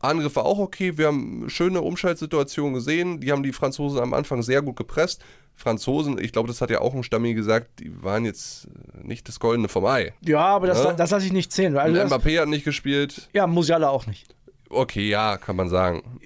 Angriff 0.00 0.36
war 0.36 0.44
auch 0.44 0.58
okay. 0.58 0.96
Wir 0.96 1.08
haben 1.08 1.48
schöne 1.48 1.80
Umschaltsituationen 1.80 2.74
gesehen. 2.74 3.20
Die 3.20 3.32
haben 3.32 3.42
die 3.42 3.52
Franzosen 3.52 3.98
am 3.98 4.14
Anfang 4.14 4.42
sehr 4.42 4.62
gut 4.62 4.76
gepresst. 4.76 5.22
Franzosen, 5.56 6.18
ich 6.18 6.32
glaube, 6.32 6.48
das 6.48 6.60
hat 6.60 6.70
ja 6.70 6.80
auch 6.80 6.94
ein 6.94 7.02
Stammi 7.02 7.34
gesagt, 7.34 7.80
die 7.80 8.02
waren 8.02 8.24
jetzt 8.24 8.66
äh, 8.66 9.06
nicht 9.06 9.28
das 9.28 9.38
Goldene 9.40 9.68
vom 9.68 9.84
Ei. 9.86 10.12
Ja, 10.20 10.40
aber 10.40 10.66
das, 10.66 10.82
Ja? 10.82 10.92
das 10.92 11.10
lasse 11.10 11.26
ich 11.26 11.32
nicht 11.32 11.52
zählen. 11.52 11.76
Also 11.76 11.94
das, 11.94 12.10
Mbappé 12.10 12.40
hat 12.40 12.48
nicht 12.48 12.64
gespielt. 12.64 13.28
ja, 13.32 13.46
Musiala 13.46 13.88
auch 13.88 14.06
nicht. 14.06 14.26
Okay, 14.70 15.08
ja, 15.08 15.36
kann 15.36 15.54
man 15.54 15.68
sagen. 15.68 16.20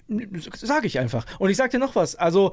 Sage 0.56 0.86
ich 0.86 0.98
einfach. 0.98 1.26
Und 1.38 1.50
ich 1.50 1.56
sag 1.58 1.70
dir 1.70 1.78
noch 1.78 1.94
was. 1.96 2.14
Also, 2.16 2.52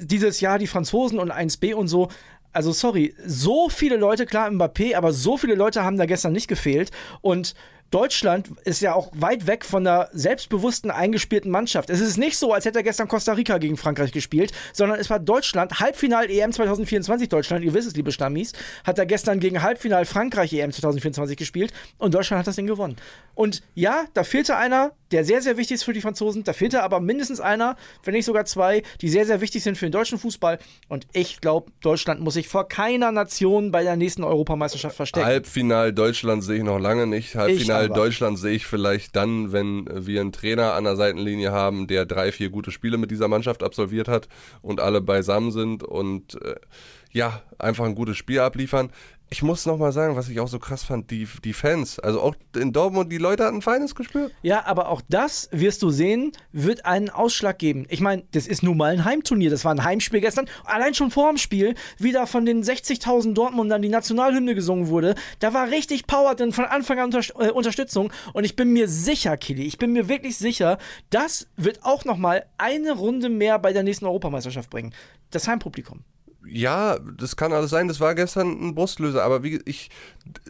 dieses 0.00 0.40
Jahr 0.40 0.58
die 0.58 0.66
Franzosen 0.66 1.20
und 1.20 1.30
1B 1.30 1.74
und 1.74 1.86
so. 1.86 2.08
Also, 2.52 2.72
sorry, 2.72 3.14
so 3.24 3.68
viele 3.68 3.96
Leute, 3.96 4.26
klar, 4.26 4.48
Mbappé, 4.50 4.96
aber 4.96 5.12
so 5.12 5.36
viele 5.36 5.54
Leute 5.54 5.84
haben 5.84 5.98
da 5.98 6.06
gestern 6.06 6.32
nicht 6.32 6.48
gefehlt. 6.48 6.90
Und 7.20 7.54
Deutschland 7.90 8.50
ist 8.64 8.80
ja 8.80 8.94
auch 8.94 9.10
weit 9.14 9.46
weg 9.46 9.64
von 9.64 9.86
einer 9.86 10.08
selbstbewussten, 10.12 10.90
eingespielten 10.90 11.50
Mannschaft. 11.50 11.90
Es 11.90 12.00
ist 12.00 12.16
nicht 12.16 12.36
so, 12.36 12.52
als 12.52 12.64
hätte 12.64 12.80
er 12.80 12.82
gestern 12.82 13.08
Costa 13.08 13.32
Rica 13.32 13.58
gegen 13.58 13.76
Frankreich 13.76 14.12
gespielt, 14.12 14.52
sondern 14.72 14.98
es 14.98 15.08
war 15.08 15.18
Deutschland, 15.20 15.78
Halbfinal 15.78 16.28
EM 16.28 16.52
2024 16.52 17.28
Deutschland, 17.28 17.64
ihr 17.64 17.74
wisst 17.74 17.88
es, 17.88 17.94
liebe 17.94 18.12
Stammis, 18.12 18.52
hat 18.84 18.98
er 18.98 19.06
gestern 19.06 19.40
gegen 19.40 19.62
Halbfinal 19.62 20.04
Frankreich 20.04 20.52
EM 20.52 20.72
2024 20.72 21.36
gespielt 21.36 21.72
und 21.98 22.14
Deutschland 22.14 22.40
hat 22.40 22.46
das 22.46 22.56
Ding 22.56 22.66
gewonnen. 22.66 22.96
Und 23.34 23.62
ja, 23.74 24.06
da 24.14 24.24
fehlte 24.24 24.56
einer, 24.56 24.92
der 25.12 25.24
sehr, 25.24 25.40
sehr 25.40 25.56
wichtig 25.56 25.76
ist 25.76 25.84
für 25.84 25.92
die 25.92 26.00
Franzosen, 26.00 26.42
da 26.42 26.52
fehlte 26.52 26.82
aber 26.82 27.00
mindestens 27.00 27.40
einer, 27.40 27.76
wenn 28.02 28.14
nicht 28.14 28.24
sogar 28.24 28.44
zwei, 28.46 28.82
die 29.00 29.08
sehr, 29.08 29.26
sehr 29.26 29.40
wichtig 29.40 29.62
sind 29.62 29.78
für 29.78 29.86
den 29.86 29.92
deutschen 29.92 30.18
Fußball. 30.18 30.58
Und 30.88 31.06
ich 31.12 31.40
glaube, 31.40 31.70
Deutschland 31.80 32.20
muss 32.20 32.34
sich 32.34 32.48
vor 32.48 32.66
keiner 32.66 33.12
Nation 33.12 33.70
bei 33.70 33.84
der 33.84 33.96
nächsten 33.96 34.24
Europameisterschaft 34.24 34.96
verstecken. 34.96 35.26
Halbfinal 35.26 35.92
Deutschland 35.92 36.42
sehe 36.42 36.58
ich 36.58 36.64
noch 36.64 36.78
lange 36.78 37.06
nicht. 37.06 37.36
Halbfinal 37.36 37.75
aber. 37.84 37.94
Deutschland 37.94 38.38
sehe 38.38 38.56
ich 38.56 38.66
vielleicht 38.66 39.14
dann, 39.14 39.52
wenn 39.52 39.88
wir 39.92 40.20
einen 40.20 40.32
Trainer 40.32 40.74
an 40.74 40.84
der 40.84 40.96
Seitenlinie 40.96 41.52
haben, 41.52 41.86
der 41.86 42.06
drei, 42.06 42.32
vier 42.32 42.50
gute 42.50 42.70
Spiele 42.70 42.98
mit 42.98 43.10
dieser 43.10 43.28
Mannschaft 43.28 43.62
absolviert 43.62 44.08
hat 44.08 44.28
und 44.62 44.80
alle 44.80 45.00
beisammen 45.00 45.52
sind 45.52 45.82
und 45.82 46.40
äh, 46.42 46.56
ja, 47.16 47.42
einfach 47.58 47.86
ein 47.86 47.94
gutes 47.94 48.16
Spiel 48.18 48.40
abliefern. 48.40 48.90
ich 49.28 49.42
muss 49.42 49.66
nochmal 49.66 49.90
sagen, 49.90 50.14
was 50.14 50.28
ich 50.28 50.38
auch 50.38 50.46
so 50.46 50.60
krass 50.60 50.84
fand, 50.84 51.10
die, 51.10 51.26
die 51.42 51.52
Fans. 51.52 51.98
Also 51.98 52.20
auch 52.20 52.36
in 52.54 52.72
Dortmund, 52.72 53.10
die 53.10 53.18
Leute 53.18 53.44
hatten 53.44 53.56
ein 53.56 53.62
feines 53.62 53.94
Gespür. 53.94 54.30
Ja, 54.42 54.66
aber 54.66 54.88
auch 54.88 55.02
das, 55.08 55.48
wirst 55.50 55.82
du 55.82 55.90
sehen, 55.90 56.30
wird 56.52 56.84
einen 56.84 57.10
Ausschlag 57.10 57.58
geben. 57.58 57.86
Ich 57.88 58.00
meine, 58.00 58.22
das 58.32 58.46
ist 58.46 58.62
nun 58.62 58.76
mal 58.76 58.92
ein 58.92 59.04
Heimturnier. 59.04 59.50
Das 59.50 59.64
war 59.64 59.74
ein 59.74 59.82
Heimspiel 59.82 60.20
gestern. 60.20 60.46
Allein 60.64 60.94
schon 60.94 61.10
vor 61.10 61.28
dem 61.28 61.38
Spiel, 61.38 61.74
wie 61.98 62.12
da 62.12 62.26
von 62.26 62.46
den 62.46 62.62
60.000 62.62 63.32
Dortmundern 63.32 63.82
die 63.82 63.88
Nationalhymne 63.88 64.54
gesungen 64.54 64.88
wurde. 64.88 65.16
Da 65.40 65.52
war 65.54 65.70
richtig 65.70 66.06
Power 66.06 66.34
drin, 66.36 66.52
von 66.52 66.66
Anfang 66.66 66.98
an 67.00 67.06
unter, 67.06 67.20
äh, 67.40 67.50
Unterstützung. 67.50 68.12
Und 68.32 68.44
ich 68.44 68.54
bin 68.54 68.72
mir 68.72 68.88
sicher, 68.88 69.36
Kili, 69.38 69.64
ich 69.64 69.78
bin 69.78 69.92
mir 69.92 70.08
wirklich 70.08 70.36
sicher, 70.36 70.78
das 71.10 71.48
wird 71.56 71.82
auch 71.82 72.04
nochmal 72.04 72.46
eine 72.58 72.92
Runde 72.92 73.28
mehr 73.28 73.58
bei 73.58 73.72
der 73.72 73.82
nächsten 73.82 74.04
Europameisterschaft 74.04 74.70
bringen. 74.70 74.94
Das 75.30 75.48
Heimpublikum 75.48 76.04
ja, 76.48 76.98
das 76.98 77.36
kann 77.36 77.52
alles 77.52 77.70
sein, 77.70 77.88
das 77.88 78.00
war 78.00 78.14
gestern 78.14 78.68
ein 78.68 78.74
Brustlöser, 78.74 79.22
aber 79.22 79.42
wie 79.42 79.60
ich, 79.64 79.90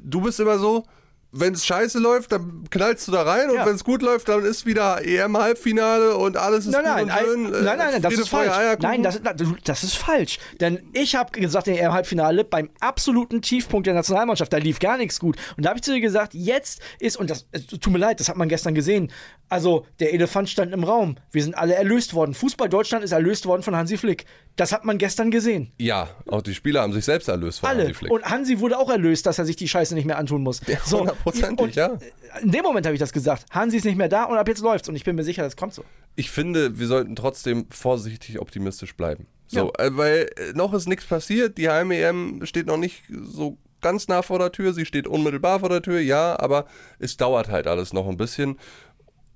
du 0.03 0.21
bist 0.21 0.41
immer 0.41 0.59
so, 0.59 0.85
wenn 1.33 1.55
es 1.55 1.67
scheiße 1.67 1.99
läuft, 1.99 2.33
dann 2.33 2.65
knallst 2.71 3.09
du 3.09 3.13
da 3.13 3.23
rein 3.23 3.51
ja. 3.53 3.61
und 3.61 3.69
wenn 3.69 3.75
es 3.75 3.85
gut 3.85 4.03
läuft, 4.03 4.29
dann 4.29 4.45
ist 4.45 4.67
wieder 4.67 5.05
EM-Halbfinale 5.05 6.17
und 6.17 6.37
alles 6.37 6.67
ist 6.67 6.73
nein, 6.73 6.85
nein, 6.85 7.05
und 7.05 7.13
schön. 7.13 7.43
Nein, 7.51 7.65
nein, 7.65 7.79
nein, 7.93 8.03
das 8.03 8.15
ist 8.15 8.29
falsch. 8.29 8.79
Nein, 8.81 9.03
das, 9.03 9.21
das 9.65 9.85
ist 9.85 9.97
falsch. 9.97 10.39
Denn 10.61 10.89
ich 10.93 11.15
habe 11.15 11.39
gesagt, 11.39 11.69
im 11.69 11.75
EM-Halbfinale 11.75 12.45
beim 12.45 12.71
absoluten 12.81 13.43
Tiefpunkt 13.43 13.87
der 13.87 13.95
Nationalmannschaft, 13.95 14.53
da 14.53 14.59
lief 14.59 14.79
gar 14.79 14.97
nichts 14.97 15.21
gut. 15.21 15.37
Und 15.57 15.65
da 15.65 15.71
habe 15.71 15.79
ich 15.79 15.85
zu 15.85 15.93
dir 15.93 16.01
gesagt, 16.01 16.35
jetzt 16.35 16.81
ist, 17.01 17.17
und 17.17 17.31
das 17.31 17.47
tut 17.81 17.93
mir 17.93 17.99
leid, 17.99 18.21
das 18.21 18.29
hat 18.29 18.37
man 18.37 18.49
gestern 18.49 18.75
gesehen, 18.75 19.11
also 19.49 19.87
der 20.01 20.13
Elefant 20.13 20.49
stand 20.49 20.73
im 20.73 20.85
Raum. 20.85 21.17
Wir 21.31 21.43
sind 21.43 21.57
alle 21.57 21.75
erlöst 21.75 22.15
worden. 22.15 22.35
Fußball 22.35 22.69
Deutschland 22.69 23.05
ist 23.05 23.13
erlöst 23.13 23.47
worden 23.47 23.63
von 23.63 23.77
Hansi 23.77 23.97
Flick. 23.97 24.25
Das 24.57 24.73
hat 24.73 24.85
man 24.85 24.99
gestern 24.99 25.31
gesehen. 25.31 25.73
Ja, 25.79 26.09
auch 26.29 26.43
die 26.43 26.55
Spieler 26.55 26.83
haben 26.83 26.93
sich 26.93 27.05
selbst 27.05 27.29
erlöst 27.29 27.61
von 27.61 27.69
alle. 27.69 27.83
Hansi 27.83 27.95
Flick. 27.95 28.11
Und 28.11 28.25
Hansi 28.25 28.61
wurde 28.61 28.79
auch 28.79 28.91
erlöst, 28.91 29.27
dass 29.27 29.39
er 29.39 29.45
sich 29.45 29.57
die 29.57 29.69
Scheiße 29.69 29.95
nicht 29.95 30.07
mehr 30.07 30.19
antun 30.19 30.43
muss. 30.43 30.61
So, 30.85 31.01
hundertprozentig, 31.01 31.75
ja. 31.75 31.99
In 32.43 32.51
dem 32.51 32.63
Moment 32.63 32.87
habe 32.87 32.95
ich 32.95 33.01
das 33.01 33.13
gesagt. 33.13 33.47
Hansi 33.51 33.77
ist 33.79 33.85
nicht 33.85 33.97
mehr 33.97 34.09
da 34.09 34.25
und 34.25 34.37
ab 34.37 34.49
jetzt 34.49 34.63
läuft's. 34.63 34.89
Und 34.89 34.97
ich 34.97 35.05
bin 35.05 35.17
mir 35.17 35.25
sicher, 35.25 35.43
das 35.43 35.57
kommt 35.57 35.75
so. 35.75 35.85
Ich 36.17 36.31
finde, 36.31 36.79
wir 36.79 36.87
sollten 36.87 37.17
trotzdem 37.17 37.67
vorsichtig 37.71 38.41
optimistisch 38.41 38.97
bleiben. 38.97 39.27
So, 39.49 39.73
ja. 39.79 39.85
äh, 39.85 39.97
weil 39.97 40.31
äh, 40.37 40.53
noch 40.55 40.75
ist 40.75 40.89
nichts 40.89 41.05
passiert. 41.05 41.59
Die 41.59 41.69
Heim-EM 41.69 42.45
steht 42.45 42.67
noch 42.67 42.77
nicht 42.77 43.05
so 43.09 43.59
ganz 43.81 44.09
nah 44.09 44.23
vor 44.23 44.39
der 44.39 44.53
Tür. 44.53 44.73
Sie 44.73 44.85
steht 44.85 45.07
unmittelbar 45.07 45.61
vor 45.61 45.69
der 45.69 45.83
Tür, 45.83 46.01
ja, 46.01 46.39
aber 46.39 46.67
es 46.99 47.17
dauert 47.17 47.49
halt 47.49 47.67
alles 47.67 47.93
noch 47.93 48.09
ein 48.09 48.17
bisschen. 48.17 48.59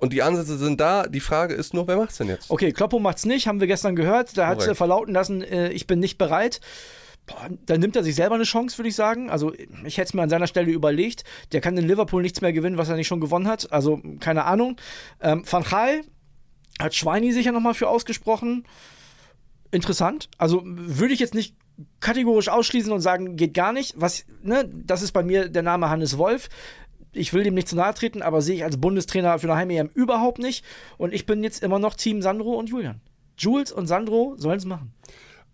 Und 0.00 0.12
die 0.12 0.22
Ansätze 0.22 0.56
sind 0.56 0.80
da. 0.80 1.06
Die 1.06 1.20
Frage 1.20 1.54
ist 1.54 1.74
nur, 1.74 1.86
wer 1.86 1.96
macht's 1.96 2.16
denn 2.16 2.28
jetzt? 2.28 2.50
Okay, 2.50 2.72
Kloppo 2.72 2.98
macht's 2.98 3.26
nicht, 3.26 3.46
haben 3.46 3.60
wir 3.60 3.66
gestern 3.66 3.94
gehört. 3.94 4.36
Da 4.36 4.46
hat 4.46 4.66
er 4.66 4.74
verlauten 4.74 5.12
lassen, 5.14 5.42
äh, 5.42 5.70
ich 5.70 5.86
bin 5.86 6.00
nicht 6.00 6.16
bereit. 6.18 6.60
Boah, 7.26 7.48
dann 7.66 7.80
nimmt 7.80 7.96
er 7.96 8.02
sich 8.02 8.14
selber 8.14 8.34
eine 8.34 8.44
Chance, 8.44 8.78
würde 8.78 8.88
ich 8.88 8.94
sagen. 8.94 9.30
Also, 9.30 9.52
ich 9.84 9.98
hätte 9.98 10.08
es 10.08 10.14
mir 10.14 10.22
an 10.22 10.30
seiner 10.30 10.46
Stelle 10.46 10.72
überlegt. 10.72 11.24
Der 11.52 11.60
kann 11.60 11.76
in 11.76 11.86
Liverpool 11.86 12.22
nichts 12.22 12.40
mehr 12.40 12.52
gewinnen, 12.52 12.78
was 12.78 12.88
er 12.88 12.96
nicht 12.96 13.08
schon 13.08 13.20
gewonnen 13.20 13.46
hat. 13.46 13.70
Also, 13.72 14.00
keine 14.20 14.46
Ahnung. 14.46 14.76
Ähm, 15.20 15.44
Van 15.48 15.62
Gaal 15.62 16.00
hat 16.80 16.94
Schweini 16.94 17.32
sicher 17.32 17.52
nochmal 17.52 17.74
für 17.74 17.88
ausgesprochen. 17.88 18.64
Interessant. 19.70 20.30
Also, 20.38 20.62
würde 20.64 21.12
ich 21.12 21.20
jetzt 21.20 21.34
nicht 21.34 21.54
kategorisch 22.00 22.48
ausschließen 22.48 22.90
und 22.90 23.00
sagen, 23.00 23.36
geht 23.36 23.54
gar 23.54 23.72
nicht. 23.72 23.94
Was, 23.96 24.24
ne, 24.42 24.68
das 24.72 25.02
ist 25.02 25.12
bei 25.12 25.22
mir 25.22 25.48
der 25.50 25.62
Name 25.62 25.90
Hannes 25.90 26.16
Wolf 26.16 26.48
ich 27.12 27.32
will 27.32 27.42
dem 27.42 27.54
nicht 27.54 27.68
zu 27.68 27.76
nahe 27.76 27.94
treten, 27.94 28.22
aber 28.22 28.42
sehe 28.42 28.56
ich 28.56 28.64
als 28.64 28.80
Bundestrainer 28.80 29.38
für 29.38 29.48
eine 29.48 29.56
Heim-EM 29.56 29.90
überhaupt 29.94 30.38
nicht. 30.38 30.64
Und 30.98 31.12
ich 31.12 31.26
bin 31.26 31.42
jetzt 31.42 31.62
immer 31.62 31.78
noch 31.78 31.94
Team 31.94 32.22
Sandro 32.22 32.54
und 32.54 32.68
Julian. 32.68 33.00
Jules 33.36 33.72
und 33.72 33.86
Sandro 33.86 34.34
sollen 34.36 34.58
es 34.58 34.64
machen. 34.64 34.92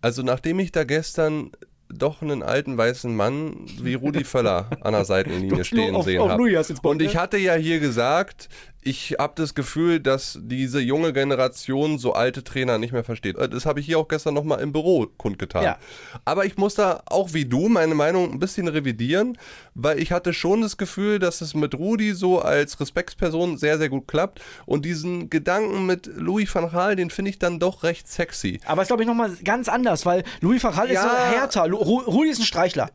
Also 0.01 0.21
nachdem 0.21 0.59
ich 0.59 0.71
da 0.71 0.83
gestern 0.83 1.51
doch 1.89 2.21
einen 2.21 2.43
alten 2.43 2.77
weißen 2.77 3.15
Mann 3.15 3.65
wie 3.81 3.93
Rudi 3.93 4.23
Völler 4.23 4.69
an 4.81 4.93
der 4.93 5.05
Seitenlinie 5.05 5.63
stehen 5.63 6.01
sehen 6.03 6.21
habe. 6.21 6.63
Und 6.83 7.01
ich 7.01 7.15
hatte 7.15 7.37
ja 7.37 7.55
hier 7.55 7.79
gesagt, 7.79 8.49
ich 8.87 9.15
habe 9.19 9.33
das 9.35 9.53
Gefühl, 9.53 9.99
dass 9.99 10.39
diese 10.41 10.79
junge 10.79 11.11
Generation 11.11 11.99
so 11.99 12.13
alte 12.13 12.41
Trainer 12.45 12.77
nicht 12.77 12.93
mehr 12.93 13.03
versteht. 13.03 13.35
Das 13.37 13.65
habe 13.65 13.81
ich 13.81 13.85
hier 13.85 13.99
auch 13.99 14.07
gestern 14.07 14.33
nochmal 14.33 14.61
im 14.61 14.71
Büro 14.71 15.07
kundgetan. 15.17 15.63
Ja. 15.63 15.77
Aber 16.23 16.45
ich 16.45 16.55
muss 16.55 16.75
da 16.75 17.03
auch 17.05 17.33
wie 17.33 17.43
du 17.43 17.67
meine 17.67 17.95
Meinung 17.95 18.31
ein 18.31 18.39
bisschen 18.39 18.69
revidieren, 18.69 19.37
weil 19.75 19.99
ich 19.99 20.13
hatte 20.13 20.31
schon 20.31 20.61
das 20.61 20.77
Gefühl, 20.77 21.19
dass 21.19 21.41
es 21.41 21.53
mit 21.53 21.75
Rudi 21.75 22.13
so 22.13 22.39
als 22.39 22.79
Respektsperson 22.79 23.57
sehr, 23.57 23.77
sehr 23.77 23.89
gut 23.89 24.07
klappt. 24.07 24.41
Und 24.65 24.85
diesen 24.85 25.29
Gedanken 25.29 25.85
mit 25.85 26.07
Louis 26.07 26.53
van 26.55 26.71
Gaal, 26.71 26.95
den 26.95 27.09
finde 27.09 27.31
ich 27.31 27.39
dann 27.39 27.59
doch 27.59 27.83
recht 27.83 28.07
sexy. 28.07 28.61
Aber 28.65 28.83
ist, 28.83 28.87
glaube 28.87 29.03
ich, 29.03 29.07
nochmal 29.07 29.35
ganz 29.43 29.67
anders, 29.67 30.05
weil 30.05 30.23
Louis 30.39 30.63
van 30.63 30.73
Gaal 30.73 30.89
ja, 30.89 31.03
ist 31.03 31.09
so 31.09 31.17
härter. 31.17 31.63
Rudi 31.69 32.29
ist 32.29 32.39
ein 32.39 32.45
Streichler. 32.45 32.89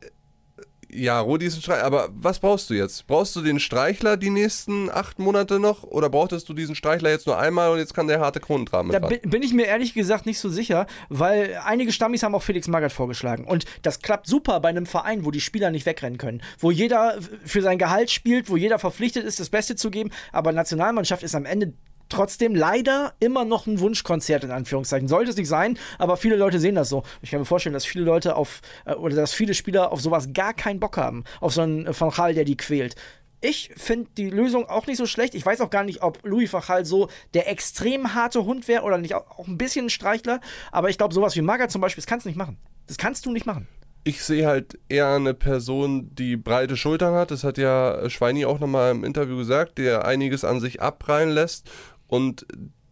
Ja, 0.94 1.20
Rudi 1.20 1.46
ist 1.46 1.56
ein 1.56 1.62
Streichler. 1.62 1.84
Aber 1.84 2.08
was 2.12 2.38
brauchst 2.38 2.68
du 2.68 2.74
jetzt? 2.74 3.06
Brauchst 3.06 3.34
du 3.34 3.40
den 3.40 3.58
Streichler 3.58 4.16
die 4.16 4.30
nächsten 4.30 4.90
acht 4.90 5.18
Monate 5.18 5.58
noch? 5.58 5.84
Oder 5.84 6.10
brauchtest 6.10 6.48
du 6.48 6.54
diesen 6.54 6.74
Streichler 6.74 7.10
jetzt 7.10 7.26
nur 7.26 7.38
einmal 7.38 7.70
und 7.70 7.78
jetzt 7.78 7.94
kann 7.94 8.08
der 8.08 8.20
harte 8.20 8.40
Kronentraben 8.40 8.90
mit 8.90 9.02
Da 9.02 9.06
bin, 9.06 9.20
bin 9.22 9.42
ich 9.42 9.54
mir 9.54 9.66
ehrlich 9.66 9.94
gesagt 9.94 10.26
nicht 10.26 10.38
so 10.38 10.48
sicher, 10.48 10.86
weil 11.08 11.58
einige 11.64 11.92
Stammis 11.92 12.22
haben 12.22 12.34
auch 12.34 12.42
Felix 12.42 12.68
Magath 12.68 12.92
vorgeschlagen. 12.92 13.44
Und 13.44 13.64
das 13.82 14.00
klappt 14.00 14.26
super 14.26 14.60
bei 14.60 14.68
einem 14.68 14.86
Verein, 14.86 15.24
wo 15.24 15.30
die 15.30 15.40
Spieler 15.40 15.70
nicht 15.70 15.86
wegrennen 15.86 16.18
können. 16.18 16.42
Wo 16.58 16.70
jeder 16.70 17.18
für 17.44 17.62
sein 17.62 17.78
Gehalt 17.78 18.10
spielt, 18.10 18.50
wo 18.50 18.56
jeder 18.56 18.78
verpflichtet 18.78 19.24
ist, 19.24 19.40
das 19.40 19.48
Beste 19.48 19.76
zu 19.76 19.90
geben. 19.90 20.10
Aber 20.30 20.52
Nationalmannschaft 20.52 21.22
ist 21.22 21.34
am 21.34 21.46
Ende 21.46 21.72
trotzdem 22.12 22.54
leider 22.54 23.14
immer 23.20 23.44
noch 23.44 23.66
ein 23.66 23.80
Wunschkonzert 23.80 24.44
in 24.44 24.50
Anführungszeichen. 24.50 25.08
Sollte 25.08 25.30
es 25.30 25.36
nicht 25.36 25.48
sein, 25.48 25.78
aber 25.98 26.16
viele 26.16 26.36
Leute 26.36 26.58
sehen 26.58 26.74
das 26.74 26.88
so. 26.88 27.02
Ich 27.22 27.30
kann 27.30 27.40
mir 27.40 27.46
vorstellen, 27.46 27.72
dass 27.72 27.84
viele 27.84 28.04
Leute 28.04 28.36
auf, 28.36 28.60
äh, 28.84 28.94
oder 28.94 29.16
dass 29.16 29.32
viele 29.32 29.54
Spieler 29.54 29.92
auf 29.92 30.00
sowas 30.00 30.32
gar 30.32 30.54
keinen 30.54 30.80
Bock 30.80 30.96
haben. 30.96 31.24
Auf 31.40 31.54
so 31.54 31.62
einen 31.62 31.88
Van 31.98 32.10
Gaal, 32.10 32.34
der 32.34 32.44
die 32.44 32.56
quält. 32.56 32.94
Ich 33.40 33.72
finde 33.76 34.08
die 34.16 34.30
Lösung 34.30 34.68
auch 34.68 34.86
nicht 34.86 34.98
so 34.98 35.06
schlecht. 35.06 35.34
Ich 35.34 35.44
weiß 35.44 35.60
auch 35.62 35.70
gar 35.70 35.82
nicht, 35.82 36.02
ob 36.02 36.20
Louis 36.22 36.52
Gaal 36.52 36.84
so 36.84 37.08
der 37.34 37.50
extrem 37.50 38.14
harte 38.14 38.44
Hund 38.44 38.68
wäre 38.68 38.84
oder 38.84 38.98
nicht 38.98 39.14
auch 39.14 39.48
ein 39.48 39.58
bisschen 39.58 39.86
ein 39.86 39.90
Streichler. 39.90 40.40
Aber 40.70 40.90
ich 40.90 40.98
glaube, 40.98 41.14
sowas 41.14 41.34
wie 41.34 41.42
Maga 41.42 41.68
zum 41.68 41.80
Beispiel, 41.80 42.02
das 42.02 42.08
kannst 42.08 42.24
du 42.24 42.28
nicht 42.28 42.38
machen. 42.38 42.58
Das 42.86 42.98
kannst 42.98 43.26
du 43.26 43.32
nicht 43.32 43.46
machen 43.46 43.66
ich 44.04 44.24
sehe 44.24 44.46
halt 44.46 44.78
eher 44.88 45.08
eine 45.14 45.34
Person, 45.34 46.10
die 46.14 46.36
breite 46.36 46.76
Schultern 46.76 47.14
hat. 47.14 47.30
Das 47.30 47.44
hat 47.44 47.56
ja 47.56 48.08
Schweini 48.10 48.44
auch 48.44 48.58
nochmal 48.58 48.90
im 48.90 49.04
Interview 49.04 49.36
gesagt, 49.36 49.78
der 49.78 50.04
einiges 50.04 50.44
an 50.44 50.60
sich 50.60 50.82
abprallen 50.82 51.30
lässt 51.30 51.70
und 52.12 52.44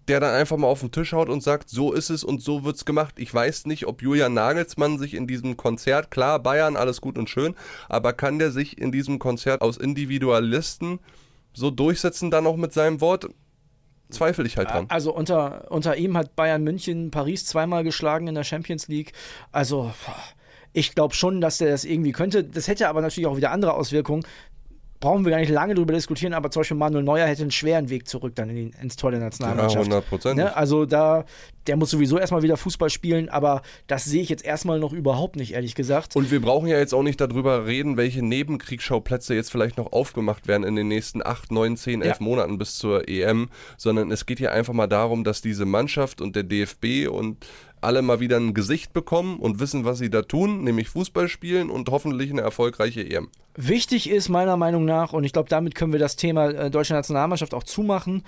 der 0.09 0.19
dann 0.19 0.35
einfach 0.35 0.57
mal 0.57 0.67
auf 0.67 0.81
den 0.81 0.93
Tisch 0.93 1.13
haut 1.13 1.29
und 1.29 1.43
sagt, 1.43 1.69
so 1.69 1.93
ist 1.93 2.09
es 2.09 2.25
und 2.25 2.41
so 2.41 2.65
wird's 2.65 2.87
gemacht. 2.87 3.17
Ich 3.19 3.33
weiß 3.33 3.67
nicht, 3.67 3.87
ob 3.87 4.01
Julian 4.01 4.33
Nagelsmann 4.33 4.99
sich 4.99 5.13
in 5.13 5.27
diesem 5.27 5.59
Konzert, 5.59 6.11
klar, 6.11 6.39
Bayern, 6.39 6.75
alles 6.75 7.03
gut 7.03 7.19
und 7.19 7.29
schön, 7.29 7.55
aber 7.91 8.15
kann 8.15 8.39
der 8.39 8.51
sich 8.51 8.79
in 8.79 8.93
diesem 8.93 9.19
Konzert 9.19 9.61
aus 9.61 9.77
Individualisten 9.77 11.01
so 11.53 11.71
durchsetzen, 11.71 12.31
dann 12.31 12.47
auch 12.47 12.57
mit 12.57 12.73
seinem 12.73 13.03
Wort? 13.03 13.29
Zweifel 14.09 14.47
ich 14.47 14.57
halt 14.57 14.71
dran. 14.71 14.87
Also 14.89 15.15
unter, 15.15 15.71
unter 15.71 15.97
ihm 15.97 16.17
hat 16.17 16.35
Bayern 16.35 16.65
München 16.65 17.11
Paris 17.11 17.45
zweimal 17.45 17.85
geschlagen 17.85 18.27
in 18.27 18.35
der 18.35 18.43
Champions 18.43 18.89
League. 18.89 19.13
Also 19.53 19.93
ich 20.73 20.95
glaube 20.95 21.15
schon, 21.15 21.41
dass 21.41 21.59
der 21.59 21.71
das 21.71 21.85
irgendwie 21.85 22.13
könnte. 22.13 22.43
Das 22.43 22.69
hätte 22.69 22.89
aber 22.89 23.03
natürlich 23.03 23.27
auch 23.27 23.37
wieder 23.37 23.51
andere 23.51 23.75
Auswirkungen 23.75 24.25
brauchen 25.01 25.25
wir 25.25 25.31
gar 25.31 25.39
nicht 25.39 25.51
lange 25.51 25.75
darüber 25.75 25.95
diskutieren, 25.95 26.35
aber 26.35 26.51
zum 26.51 26.61
Beispiel 26.61 26.77
Manuel 26.77 27.03
Neuer 27.03 27.27
hätte 27.27 27.43
einen 27.43 27.51
schweren 27.51 27.89
Weg 27.89 28.07
zurück 28.07 28.35
dann 28.35 28.51
in 28.51 28.57
die, 28.57 28.73
ins 28.81 28.97
Tor 28.97 29.11
der 29.11 29.21
Nationalmannschaft. 29.21 29.87
Ja, 29.87 29.93
100 29.97 30.09
Prozent. 30.09 30.37
Ne? 30.37 30.55
Also 30.55 30.85
da, 30.85 31.25
der 31.67 31.77
muss 31.77 31.91
sowieso 31.91 32.19
erstmal 32.19 32.43
wieder 32.43 32.59
Fußball 32.59 32.91
spielen, 32.91 33.31
aber 33.31 33.63
das 33.87 34.05
sehe 34.05 34.21
ich 34.21 34.29
jetzt 34.29 34.45
erstmal 34.45 34.79
noch 34.79 34.93
überhaupt 34.93 35.37
nicht, 35.37 35.55
ehrlich 35.55 35.75
gesagt. 35.75 36.17
Und 36.17 36.31
wir 36.31 36.41
brauchen 36.41 36.69
ja 36.69 36.79
jetzt 36.79 36.93
auch 36.93 37.03
nicht 37.03 37.21
darüber 37.21 37.67
reden, 37.67 37.97
welche 37.97 38.23
Nebenkriegsschauplätze 38.23 39.35
jetzt 39.35 39.51
vielleicht 39.51 39.79
noch 39.79 39.93
aufgemacht 39.93 40.49
werden 40.49 40.65
in 40.65 40.77
den 40.77 40.89
nächsten 40.89 41.25
8, 41.25 41.51
9, 41.51 41.77
10, 41.79 42.03
11 42.03 42.19
ja. 42.19 42.25
Monaten 42.25 42.59
bis 42.59 42.77
zur 42.77 43.09
EM, 43.09 43.49
sondern 43.79 44.11
es 44.11 44.27
geht 44.27 44.39
hier 44.39 44.53
einfach 44.53 44.75
mal 44.75 44.87
darum, 44.87 45.25
dass 45.25 45.41
diese 45.41 45.65
Mannschaft 45.65 46.21
und 46.21 46.37
der 46.37 46.43
DFB 46.43 47.09
und 47.11 47.47
alle 47.81 48.03
mal 48.03 48.21
wieder 48.21 48.37
ein 48.37 48.55
Gesicht 48.55 48.93
bekommen 48.93 49.39
und 49.39 49.61
wissen, 49.61 49.85
was 49.85 49.99
sie 49.99 50.11
da 50.11 50.23
tun, 50.23 50.65
nämlich 50.65 50.89
Fußball 50.89 51.29
spielen 51.29 51.71
und 51.71 51.89
hoffentlich 51.89 52.31
eine 52.31 52.41
erfolgreiche 52.41 53.03
EM. 53.03 53.29
Wichtig 53.57 54.09
ist 54.09 54.29
meiner 54.29 54.57
Meinung 54.57 54.85
nach, 54.85 55.13
und 55.13 55.25
ich 55.25 55.33
glaube, 55.33 55.49
damit 55.49 55.75
können 55.75 55.93
wir 55.93 56.01
das 56.01 56.17
Thema 56.17 56.51
äh, 56.51 56.71
deutsche 56.71 56.95
Nationalmannschaft 56.95 57.55
auch 57.55 57.65
zumachen, 57.65 58.23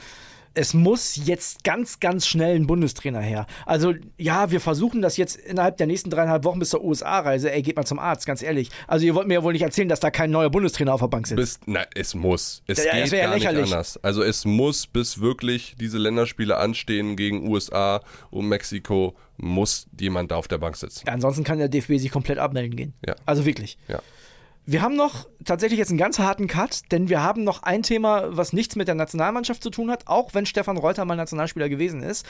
es 0.54 0.74
muss 0.74 1.16
jetzt 1.24 1.64
ganz, 1.64 2.00
ganz 2.00 2.26
schnell 2.26 2.56
ein 2.56 2.66
Bundestrainer 2.66 3.20
her. 3.20 3.46
Also, 3.66 3.94
ja, 4.18 4.50
wir 4.50 4.60
versuchen 4.60 5.02
das 5.02 5.16
jetzt 5.16 5.36
innerhalb 5.36 5.76
der 5.76 5.86
nächsten 5.86 6.10
dreieinhalb 6.10 6.44
Wochen 6.44 6.58
bis 6.58 6.70
zur 6.70 6.84
USA-Reise. 6.84 7.50
Ey, 7.50 7.62
geht 7.62 7.76
mal 7.76 7.84
zum 7.84 7.98
Arzt, 7.98 8.26
ganz 8.26 8.42
ehrlich. 8.42 8.70
Also, 8.86 9.06
ihr 9.06 9.14
wollt 9.14 9.28
mir 9.28 9.34
ja 9.34 9.42
wohl 9.42 9.52
nicht 9.52 9.62
erzählen, 9.62 9.88
dass 9.88 10.00
da 10.00 10.10
kein 10.10 10.30
neuer 10.30 10.50
Bundestrainer 10.50 10.94
auf 10.94 11.00
der 11.00 11.08
Bank 11.08 11.26
sitzt. 11.26 11.36
Bis, 11.36 11.60
na, 11.66 11.84
es 11.94 12.14
muss. 12.14 12.62
Es 12.66 12.84
ja, 12.84 12.92
geht 12.92 13.10
gar 13.10 13.20
ja 13.20 13.34
nicht 13.34 13.48
anders. 13.48 13.98
Also, 14.02 14.22
es 14.22 14.44
muss, 14.44 14.86
bis 14.86 15.20
wirklich 15.20 15.74
diese 15.80 15.98
Länderspiele 15.98 16.56
anstehen 16.56 17.16
gegen 17.16 17.48
USA 17.48 18.00
und 18.30 18.48
Mexiko, 18.48 19.16
muss 19.36 19.86
jemand 19.98 20.30
da 20.30 20.36
auf 20.36 20.48
der 20.48 20.58
Bank 20.58 20.76
sitzen. 20.76 21.04
Ja, 21.06 21.12
ansonsten 21.12 21.44
kann 21.44 21.58
der 21.58 21.68
DFB 21.68 21.98
sich 21.98 22.10
komplett 22.10 22.38
abmelden 22.38 22.76
gehen. 22.76 22.94
Ja. 23.06 23.16
Also 23.26 23.44
wirklich. 23.44 23.76
Ja. 23.88 24.00
Wir 24.64 24.80
haben 24.80 24.94
noch 24.94 25.26
tatsächlich 25.44 25.78
jetzt 25.78 25.88
einen 25.88 25.98
ganz 25.98 26.20
harten 26.20 26.46
Cut, 26.46 26.92
denn 26.92 27.08
wir 27.08 27.22
haben 27.22 27.42
noch 27.42 27.64
ein 27.64 27.82
Thema, 27.82 28.36
was 28.36 28.52
nichts 28.52 28.76
mit 28.76 28.86
der 28.86 28.94
Nationalmannschaft 28.94 29.62
zu 29.62 29.70
tun 29.70 29.90
hat, 29.90 30.06
auch 30.06 30.34
wenn 30.34 30.46
Stefan 30.46 30.76
Reuter 30.76 31.04
mal 31.04 31.16
Nationalspieler 31.16 31.68
gewesen 31.68 32.02
ist. 32.02 32.24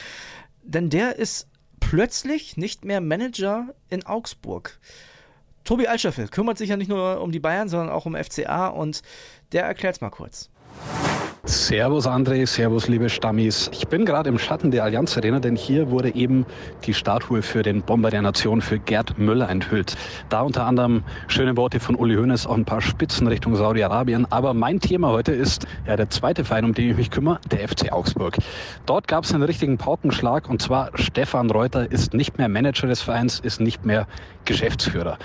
Denn 0.63 0.89
der 0.89 1.17
ist 1.17 1.47
plötzlich 1.79 2.57
nicht 2.57 2.85
mehr 2.85 3.01
Manager 3.01 3.75
in 3.89 4.05
Augsburg. 4.05 4.79
Tobi 5.63 5.87
Altscheffel 5.87 6.27
kümmert 6.27 6.57
sich 6.57 6.69
ja 6.69 6.77
nicht 6.77 6.89
nur 6.89 7.21
um 7.21 7.31
die 7.31 7.39
Bayern, 7.39 7.69
sondern 7.69 7.89
auch 7.89 8.05
um 8.05 8.15
FCA 8.15 8.67
und 8.67 9.03
der 9.51 9.63
erklärt 9.65 9.95
es 9.95 10.01
mal 10.01 10.09
kurz. 10.09 10.49
Servus 11.45 12.07
André, 12.07 12.45
Servus 12.47 12.87
liebe 12.87 13.09
Stammis. 13.09 13.69
Ich 13.73 13.87
bin 13.87 14.05
gerade 14.05 14.29
im 14.29 14.39
Schatten 14.39 14.71
der 14.71 14.85
Allianz 14.85 15.17
Arena, 15.17 15.39
denn 15.39 15.57
hier 15.57 15.91
wurde 15.91 16.15
eben 16.15 16.45
die 16.85 16.93
Statue 16.93 17.41
für 17.41 17.63
den 17.63 17.81
Bomber 17.81 18.09
der 18.09 18.21
Nation, 18.21 18.61
für 18.61 18.79
Gerd 18.79 19.17
Müller 19.17 19.49
enthüllt. 19.49 19.95
Da 20.29 20.41
unter 20.41 20.65
anderem 20.65 21.03
schöne 21.27 21.57
Worte 21.57 21.81
von 21.81 21.95
Uli 21.95 22.15
Hoeneß, 22.15 22.47
auch 22.47 22.55
ein 22.55 22.63
paar 22.63 22.79
Spitzen 22.79 23.27
Richtung 23.27 23.55
Saudi-Arabien. 23.55 24.25
Aber 24.31 24.53
mein 24.53 24.79
Thema 24.79 25.09
heute 25.09 25.33
ist 25.33 25.67
ja 25.85 25.97
der 25.97 26.09
zweite 26.09 26.45
Verein, 26.45 26.63
um 26.63 26.73
den 26.73 26.91
ich 26.91 26.95
mich 26.95 27.11
kümmere, 27.11 27.39
der 27.51 27.67
FC 27.67 27.91
Augsburg. 27.91 28.37
Dort 28.85 29.09
gab 29.09 29.25
es 29.25 29.33
einen 29.33 29.43
richtigen 29.43 29.77
Paukenschlag 29.77 30.49
und 30.49 30.61
zwar 30.61 30.91
Stefan 30.95 31.49
Reuter 31.49 31.91
ist 31.91 32.13
nicht 32.13 32.37
mehr 32.37 32.47
Manager 32.47 32.87
des 32.87 33.01
Vereins, 33.01 33.39
ist 33.41 33.59
nicht 33.59 33.85
mehr 33.85 34.07
Geschäftsführer. 34.45 35.17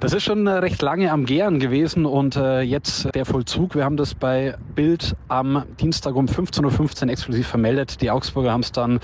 Das 0.00 0.14
ist 0.14 0.22
schon 0.22 0.46
äh, 0.46 0.52
recht 0.52 0.80
lange 0.80 1.12
am 1.12 1.26
Gären 1.26 1.60
gewesen 1.60 2.06
und 2.06 2.34
äh, 2.34 2.62
jetzt 2.62 3.14
der 3.14 3.26
Vollzug. 3.26 3.74
Wir 3.74 3.84
haben 3.84 3.98
das 3.98 4.14
bei 4.14 4.54
Bild 4.74 5.14
am 5.28 5.64
Dienstag 5.78 6.14
um 6.14 6.24
15.15 6.24 7.04
Uhr 7.04 7.10
exklusiv 7.10 7.46
vermeldet. 7.46 8.00
Die 8.00 8.10
Augsburger 8.10 8.50
haben 8.50 8.62
es 8.62 8.72
dann 8.72 9.00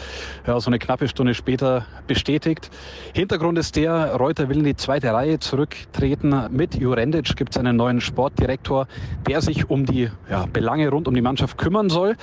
ja, 0.47 0.59
so 0.59 0.71
eine 0.71 0.79
knappe 0.79 1.07
Stunde 1.07 1.35
später 1.35 1.85
bestätigt. 2.07 2.71
Hintergrund 3.13 3.59
ist 3.59 3.77
der, 3.77 4.15
Reuter 4.15 4.49
will 4.49 4.57
in 4.57 4.65
die 4.65 4.75
zweite 4.75 5.13
Reihe 5.13 5.39
zurücktreten. 5.39 6.35
Mit 6.51 6.77
Jurendic 6.77 7.37
gibt 7.37 7.51
es 7.51 7.59
einen 7.59 7.77
neuen 7.77 8.01
Sportdirektor, 8.01 8.89
der 9.29 9.43
sich 9.43 9.69
um 9.69 9.85
die 9.85 10.09
ja, 10.31 10.47
Belange 10.51 10.89
rund 10.89 11.09
um 11.09 11.15
die 11.15 11.21
Mannschaft 11.21 11.59
kümmern 11.59 11.91
soll. 11.91 12.17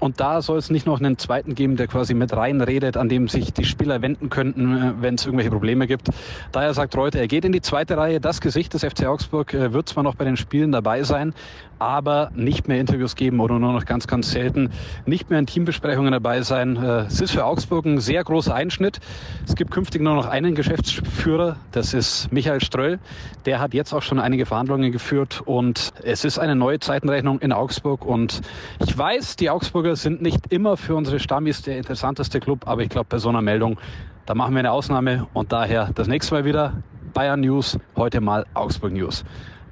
Und 0.00 0.20
da 0.20 0.42
soll 0.42 0.58
es 0.58 0.68
nicht 0.68 0.84
noch 0.84 1.00
einen 1.00 1.16
zweiten 1.16 1.54
geben, 1.54 1.76
der 1.76 1.86
quasi 1.86 2.12
mit 2.12 2.36
reinredet, 2.36 2.98
an 2.98 3.08
dem 3.08 3.28
sich 3.28 3.54
die 3.54 3.64
Spieler 3.64 4.02
wenden 4.02 4.28
könnten, 4.28 4.76
äh, 4.76 4.92
wenn 5.00 5.14
es 5.14 5.24
irgendwelche 5.24 5.50
Probleme 5.50 5.86
gibt. 5.86 6.10
Daher 6.52 6.74
sagt 6.74 6.94
Reuter, 6.94 7.20
er 7.20 7.28
geht 7.28 7.46
in 7.46 7.52
die 7.52 7.62
zweite 7.62 7.96
Reihe 7.96 8.17
das 8.20 8.40
Gesicht 8.40 8.74
des 8.74 8.84
FC 8.84 9.06
Augsburg 9.06 9.54
äh, 9.54 9.72
wird 9.72 9.88
zwar 9.88 10.02
noch 10.02 10.14
bei 10.14 10.24
den 10.24 10.36
Spielen 10.36 10.72
dabei 10.72 11.02
sein, 11.02 11.34
aber 11.78 12.30
nicht 12.34 12.68
mehr 12.68 12.80
Interviews 12.80 13.16
geben 13.16 13.40
oder 13.40 13.58
nur 13.58 13.72
noch 13.72 13.84
ganz, 13.84 14.06
ganz 14.06 14.30
selten, 14.30 14.70
nicht 15.06 15.30
mehr 15.30 15.38
in 15.38 15.46
Teambesprechungen 15.46 16.12
dabei 16.12 16.42
sein. 16.42 16.76
Äh, 16.76 17.06
es 17.06 17.20
ist 17.20 17.32
für 17.32 17.44
Augsburg 17.44 17.86
ein 17.86 18.00
sehr 18.00 18.24
großer 18.24 18.54
Einschnitt. 18.54 19.00
Es 19.46 19.54
gibt 19.54 19.70
künftig 19.70 20.02
nur 20.02 20.14
noch 20.14 20.26
einen 20.26 20.54
Geschäftsführer, 20.54 21.56
das 21.72 21.94
ist 21.94 22.32
Michael 22.32 22.60
Ströll. 22.60 22.98
Der 23.46 23.60
hat 23.60 23.74
jetzt 23.74 23.92
auch 23.92 24.02
schon 24.02 24.18
einige 24.18 24.46
Verhandlungen 24.46 24.92
geführt 24.92 25.42
und 25.44 25.92
es 26.02 26.24
ist 26.24 26.38
eine 26.38 26.56
neue 26.56 26.80
Zeitenrechnung 26.80 27.40
in 27.40 27.52
Augsburg 27.52 28.04
und 28.04 28.40
ich 28.84 28.96
weiß, 28.96 29.36
die 29.36 29.50
Augsburger 29.50 29.96
sind 29.96 30.22
nicht 30.22 30.52
immer 30.52 30.76
für 30.76 30.94
unsere 30.94 31.20
Stammis 31.20 31.62
der 31.62 31.78
interessanteste 31.78 32.40
Club, 32.40 32.66
aber 32.66 32.82
ich 32.82 32.88
glaube, 32.88 33.06
bei 33.08 33.18
so 33.18 33.28
einer 33.28 33.42
Meldung, 33.42 33.78
da 34.26 34.34
machen 34.34 34.54
wir 34.54 34.60
eine 34.60 34.72
Ausnahme 34.72 35.26
und 35.32 35.52
daher 35.52 35.90
das 35.94 36.08
nächste 36.08 36.34
Mal 36.34 36.44
wieder 36.44 36.74
Bayern 37.12 37.40
News, 37.40 37.78
heute 37.96 38.20
mal 38.20 38.46
Augsburg 38.54 38.92
News. 38.92 39.24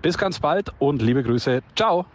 Bis 0.02 0.18
ganz 0.18 0.40
bald 0.40 0.72
und 0.78 1.02
liebe 1.02 1.22
Grüße. 1.22 1.62
Ciao. 1.74 2.06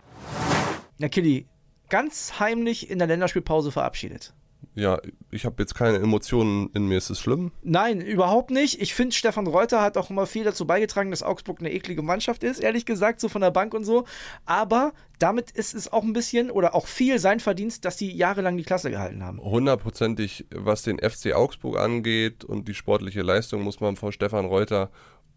Ja, 0.97 1.09
Killy, 1.09 1.45
ganz 1.89 2.39
heimlich 2.39 2.89
in 2.89 2.99
der 2.99 3.07
Länderspielpause 3.07 3.71
verabschiedet. 3.71 4.33
Ja, 4.73 4.99
ich 5.31 5.45
habe 5.45 5.55
jetzt 5.59 5.75
keine 5.75 5.97
Emotionen 5.97 6.69
in 6.73 6.87
mir. 6.87 6.97
Ist 6.97 7.09
es 7.09 7.19
schlimm? 7.19 7.51
Nein, 7.61 7.99
überhaupt 7.99 8.51
nicht. 8.51 8.81
Ich 8.81 8.93
finde, 8.93 9.13
Stefan 9.13 9.47
Reuter 9.47 9.81
hat 9.81 9.97
auch 9.97 10.09
immer 10.09 10.25
viel 10.25 10.45
dazu 10.45 10.65
beigetragen, 10.65 11.11
dass 11.11 11.23
Augsburg 11.23 11.59
eine 11.59 11.73
eklige 11.73 12.01
Mannschaft 12.01 12.43
ist, 12.43 12.59
ehrlich 12.59 12.85
gesagt, 12.85 13.19
so 13.19 13.27
von 13.27 13.41
der 13.41 13.51
Bank 13.51 13.73
und 13.73 13.83
so. 13.83 14.05
Aber 14.45 14.93
damit 15.19 15.51
ist 15.51 15.73
es 15.73 15.91
auch 15.91 16.03
ein 16.03 16.13
bisschen 16.13 16.49
oder 16.49 16.73
auch 16.73 16.87
viel 16.87 17.19
sein 17.19 17.39
Verdienst, 17.39 17.83
dass 17.83 17.97
die 17.97 18.15
jahrelang 18.15 18.55
die 18.55 18.63
Klasse 18.63 18.89
gehalten 18.89 19.23
haben. 19.23 19.41
Hundertprozentig, 19.41 20.45
was 20.55 20.83
den 20.83 20.99
FC 20.99 21.33
Augsburg 21.33 21.77
angeht 21.77 22.45
und 22.45 22.67
die 22.67 22.73
sportliche 22.73 23.21
Leistung, 23.21 23.63
muss 23.63 23.81
man 23.81 23.97
vor 23.97 24.11
Stefan 24.11 24.45
Reuter 24.45 24.89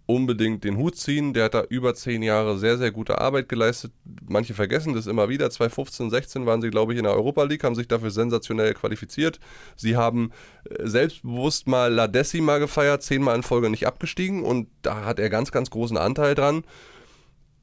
unbedingt 0.06 0.64
den 0.64 0.76
Hut 0.76 0.96
ziehen. 0.96 1.32
Der 1.32 1.44
hat 1.44 1.54
da 1.54 1.62
über 1.62 1.94
zehn 1.94 2.22
Jahre 2.22 2.58
sehr, 2.58 2.76
sehr 2.76 2.90
gute 2.90 3.18
Arbeit 3.20 3.48
geleistet. 3.48 3.92
Manche 4.28 4.54
vergessen 4.54 4.94
das 4.94 5.06
immer 5.06 5.28
wieder. 5.28 5.50
2015, 5.50 6.10
16 6.10 6.46
waren 6.46 6.60
sie, 6.60 6.70
glaube 6.70 6.92
ich, 6.92 6.98
in 6.98 7.04
der 7.04 7.14
Europa 7.14 7.44
League, 7.44 7.64
haben 7.64 7.74
sich 7.74 7.88
dafür 7.88 8.10
sensationell 8.10 8.74
qualifiziert. 8.74 9.40
Sie 9.76 9.96
haben 9.96 10.30
äh, 10.68 10.86
selbstbewusst 10.86 11.66
mal 11.66 11.92
La 11.92 12.06
Decima 12.06 12.58
gefeiert, 12.58 13.02
zehnmal 13.02 13.36
in 13.36 13.42
Folge 13.42 13.70
nicht 13.70 13.86
abgestiegen 13.86 14.42
und 14.42 14.68
da 14.82 15.04
hat 15.04 15.18
er 15.18 15.30
ganz, 15.30 15.52
ganz 15.52 15.70
großen 15.70 15.96
Anteil 15.96 16.34
dran. 16.34 16.64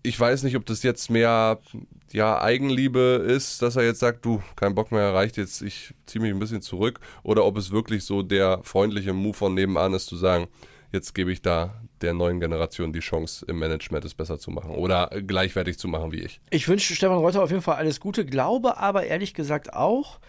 Ich 0.03 0.19
weiß 0.19 0.41
nicht, 0.41 0.55
ob 0.55 0.65
das 0.65 0.81
jetzt 0.81 1.11
mehr 1.11 1.59
ja, 2.11 2.41
Eigenliebe 2.41 3.23
ist, 3.23 3.61
dass 3.61 3.75
er 3.75 3.83
jetzt 3.83 3.99
sagt, 3.99 4.25
du, 4.25 4.41
kein 4.55 4.73
Bock 4.73 4.91
mehr, 4.91 5.13
reicht 5.13 5.37
jetzt, 5.37 5.61
ich 5.61 5.93
ziehe 6.07 6.21
mich 6.21 6.31
ein 6.31 6.39
bisschen 6.39 6.63
zurück. 6.63 6.99
Oder 7.21 7.45
ob 7.45 7.55
es 7.57 7.69
wirklich 7.69 8.03
so 8.03 8.23
der 8.23 8.61
freundliche 8.63 9.13
Move 9.13 9.35
von 9.35 9.53
nebenan 9.53 9.93
ist, 9.93 10.07
zu 10.07 10.15
sagen, 10.15 10.47
jetzt 10.91 11.13
gebe 11.13 11.31
ich 11.31 11.43
da 11.43 11.81
der 12.01 12.13
neuen 12.13 12.39
Generation 12.39 12.93
die 12.93 12.99
Chance, 12.99 13.45
im 13.47 13.59
Management 13.59 14.05
es 14.05 14.13
besser 14.13 14.39
zu 14.39 14.51
machen 14.51 14.71
oder 14.71 15.09
gleichwertig 15.25 15.77
zu 15.77 15.87
machen 15.87 16.11
wie 16.11 16.21
ich. 16.21 16.41
Ich 16.49 16.67
wünsche 16.67 16.95
Stefan 16.95 17.17
Reuter 17.17 17.43
auf 17.43 17.51
jeden 17.51 17.61
Fall 17.61 17.75
alles 17.75 17.99
Gute, 17.99 18.25
glaube 18.25 18.77
aber 18.77 19.05
ehrlich 19.05 19.33
gesagt 19.33 19.73
auch, 19.73 20.19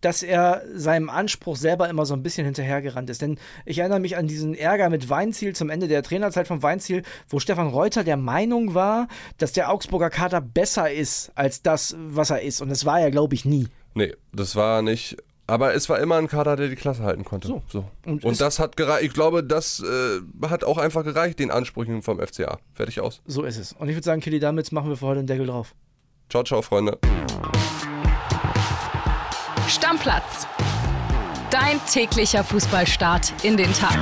dass 0.00 0.22
er 0.22 0.62
seinem 0.74 1.10
Anspruch 1.10 1.56
selber 1.56 1.88
immer 1.88 2.06
so 2.06 2.14
ein 2.14 2.22
bisschen 2.22 2.44
hinterhergerannt 2.44 3.10
ist. 3.10 3.22
Denn 3.22 3.38
ich 3.64 3.78
erinnere 3.78 4.00
mich 4.00 4.16
an 4.16 4.28
diesen 4.28 4.54
Ärger 4.54 4.90
mit 4.90 5.10
Weinziel 5.10 5.54
zum 5.54 5.70
Ende 5.70 5.88
der 5.88 6.02
Trainerzeit 6.02 6.46
von 6.46 6.62
Weinziel, 6.62 7.02
wo 7.28 7.40
Stefan 7.40 7.68
Reuter 7.68 8.04
der 8.04 8.16
Meinung 8.16 8.74
war, 8.74 9.08
dass 9.38 9.52
der 9.52 9.70
Augsburger 9.70 10.10
Kader 10.10 10.40
besser 10.40 10.90
ist 10.90 11.32
als 11.34 11.62
das, 11.62 11.96
was 11.98 12.30
er 12.30 12.42
ist. 12.42 12.60
Und 12.60 12.68
das 12.68 12.84
war 12.84 13.00
er, 13.00 13.10
glaube 13.10 13.34
ich, 13.34 13.44
nie. 13.44 13.68
Nee, 13.94 14.14
das 14.32 14.54
war 14.54 14.82
nicht. 14.82 15.16
Aber 15.48 15.74
es 15.74 15.88
war 15.88 15.98
immer 15.98 16.16
ein 16.16 16.28
Kader, 16.28 16.56
der 16.56 16.68
die 16.68 16.76
Klasse 16.76 17.02
halten 17.02 17.24
konnte. 17.24 17.48
So. 17.48 17.62
so. 17.68 17.84
Und, 18.04 18.22
und 18.22 18.38
das 18.38 18.58
hat 18.58 18.76
gereicht. 18.76 19.02
Ich 19.02 19.14
glaube, 19.14 19.42
das 19.42 19.82
äh, 19.82 20.20
hat 20.46 20.62
auch 20.62 20.76
einfach 20.76 21.04
gereicht, 21.04 21.38
den 21.38 21.50
Ansprüchen 21.50 22.02
vom 22.02 22.20
FCA. 22.20 22.58
Fertig 22.74 23.00
aus. 23.00 23.22
So 23.24 23.44
ist 23.44 23.56
es. 23.56 23.72
Und 23.72 23.88
ich 23.88 23.96
würde 23.96 24.04
sagen, 24.04 24.20
Killy, 24.20 24.40
damit 24.40 24.70
machen 24.72 24.90
wir 24.90 24.96
für 24.98 25.06
heute 25.06 25.20
den 25.20 25.26
Deckel 25.26 25.46
drauf. 25.46 25.74
Ciao, 26.28 26.44
ciao, 26.44 26.60
Freunde. 26.60 26.98
Stammplatz. 29.68 30.46
Dein 31.50 31.80
täglicher 31.90 32.44
Fußballstart 32.44 33.32
in 33.42 33.56
den 33.56 33.72
Tag. 33.72 33.96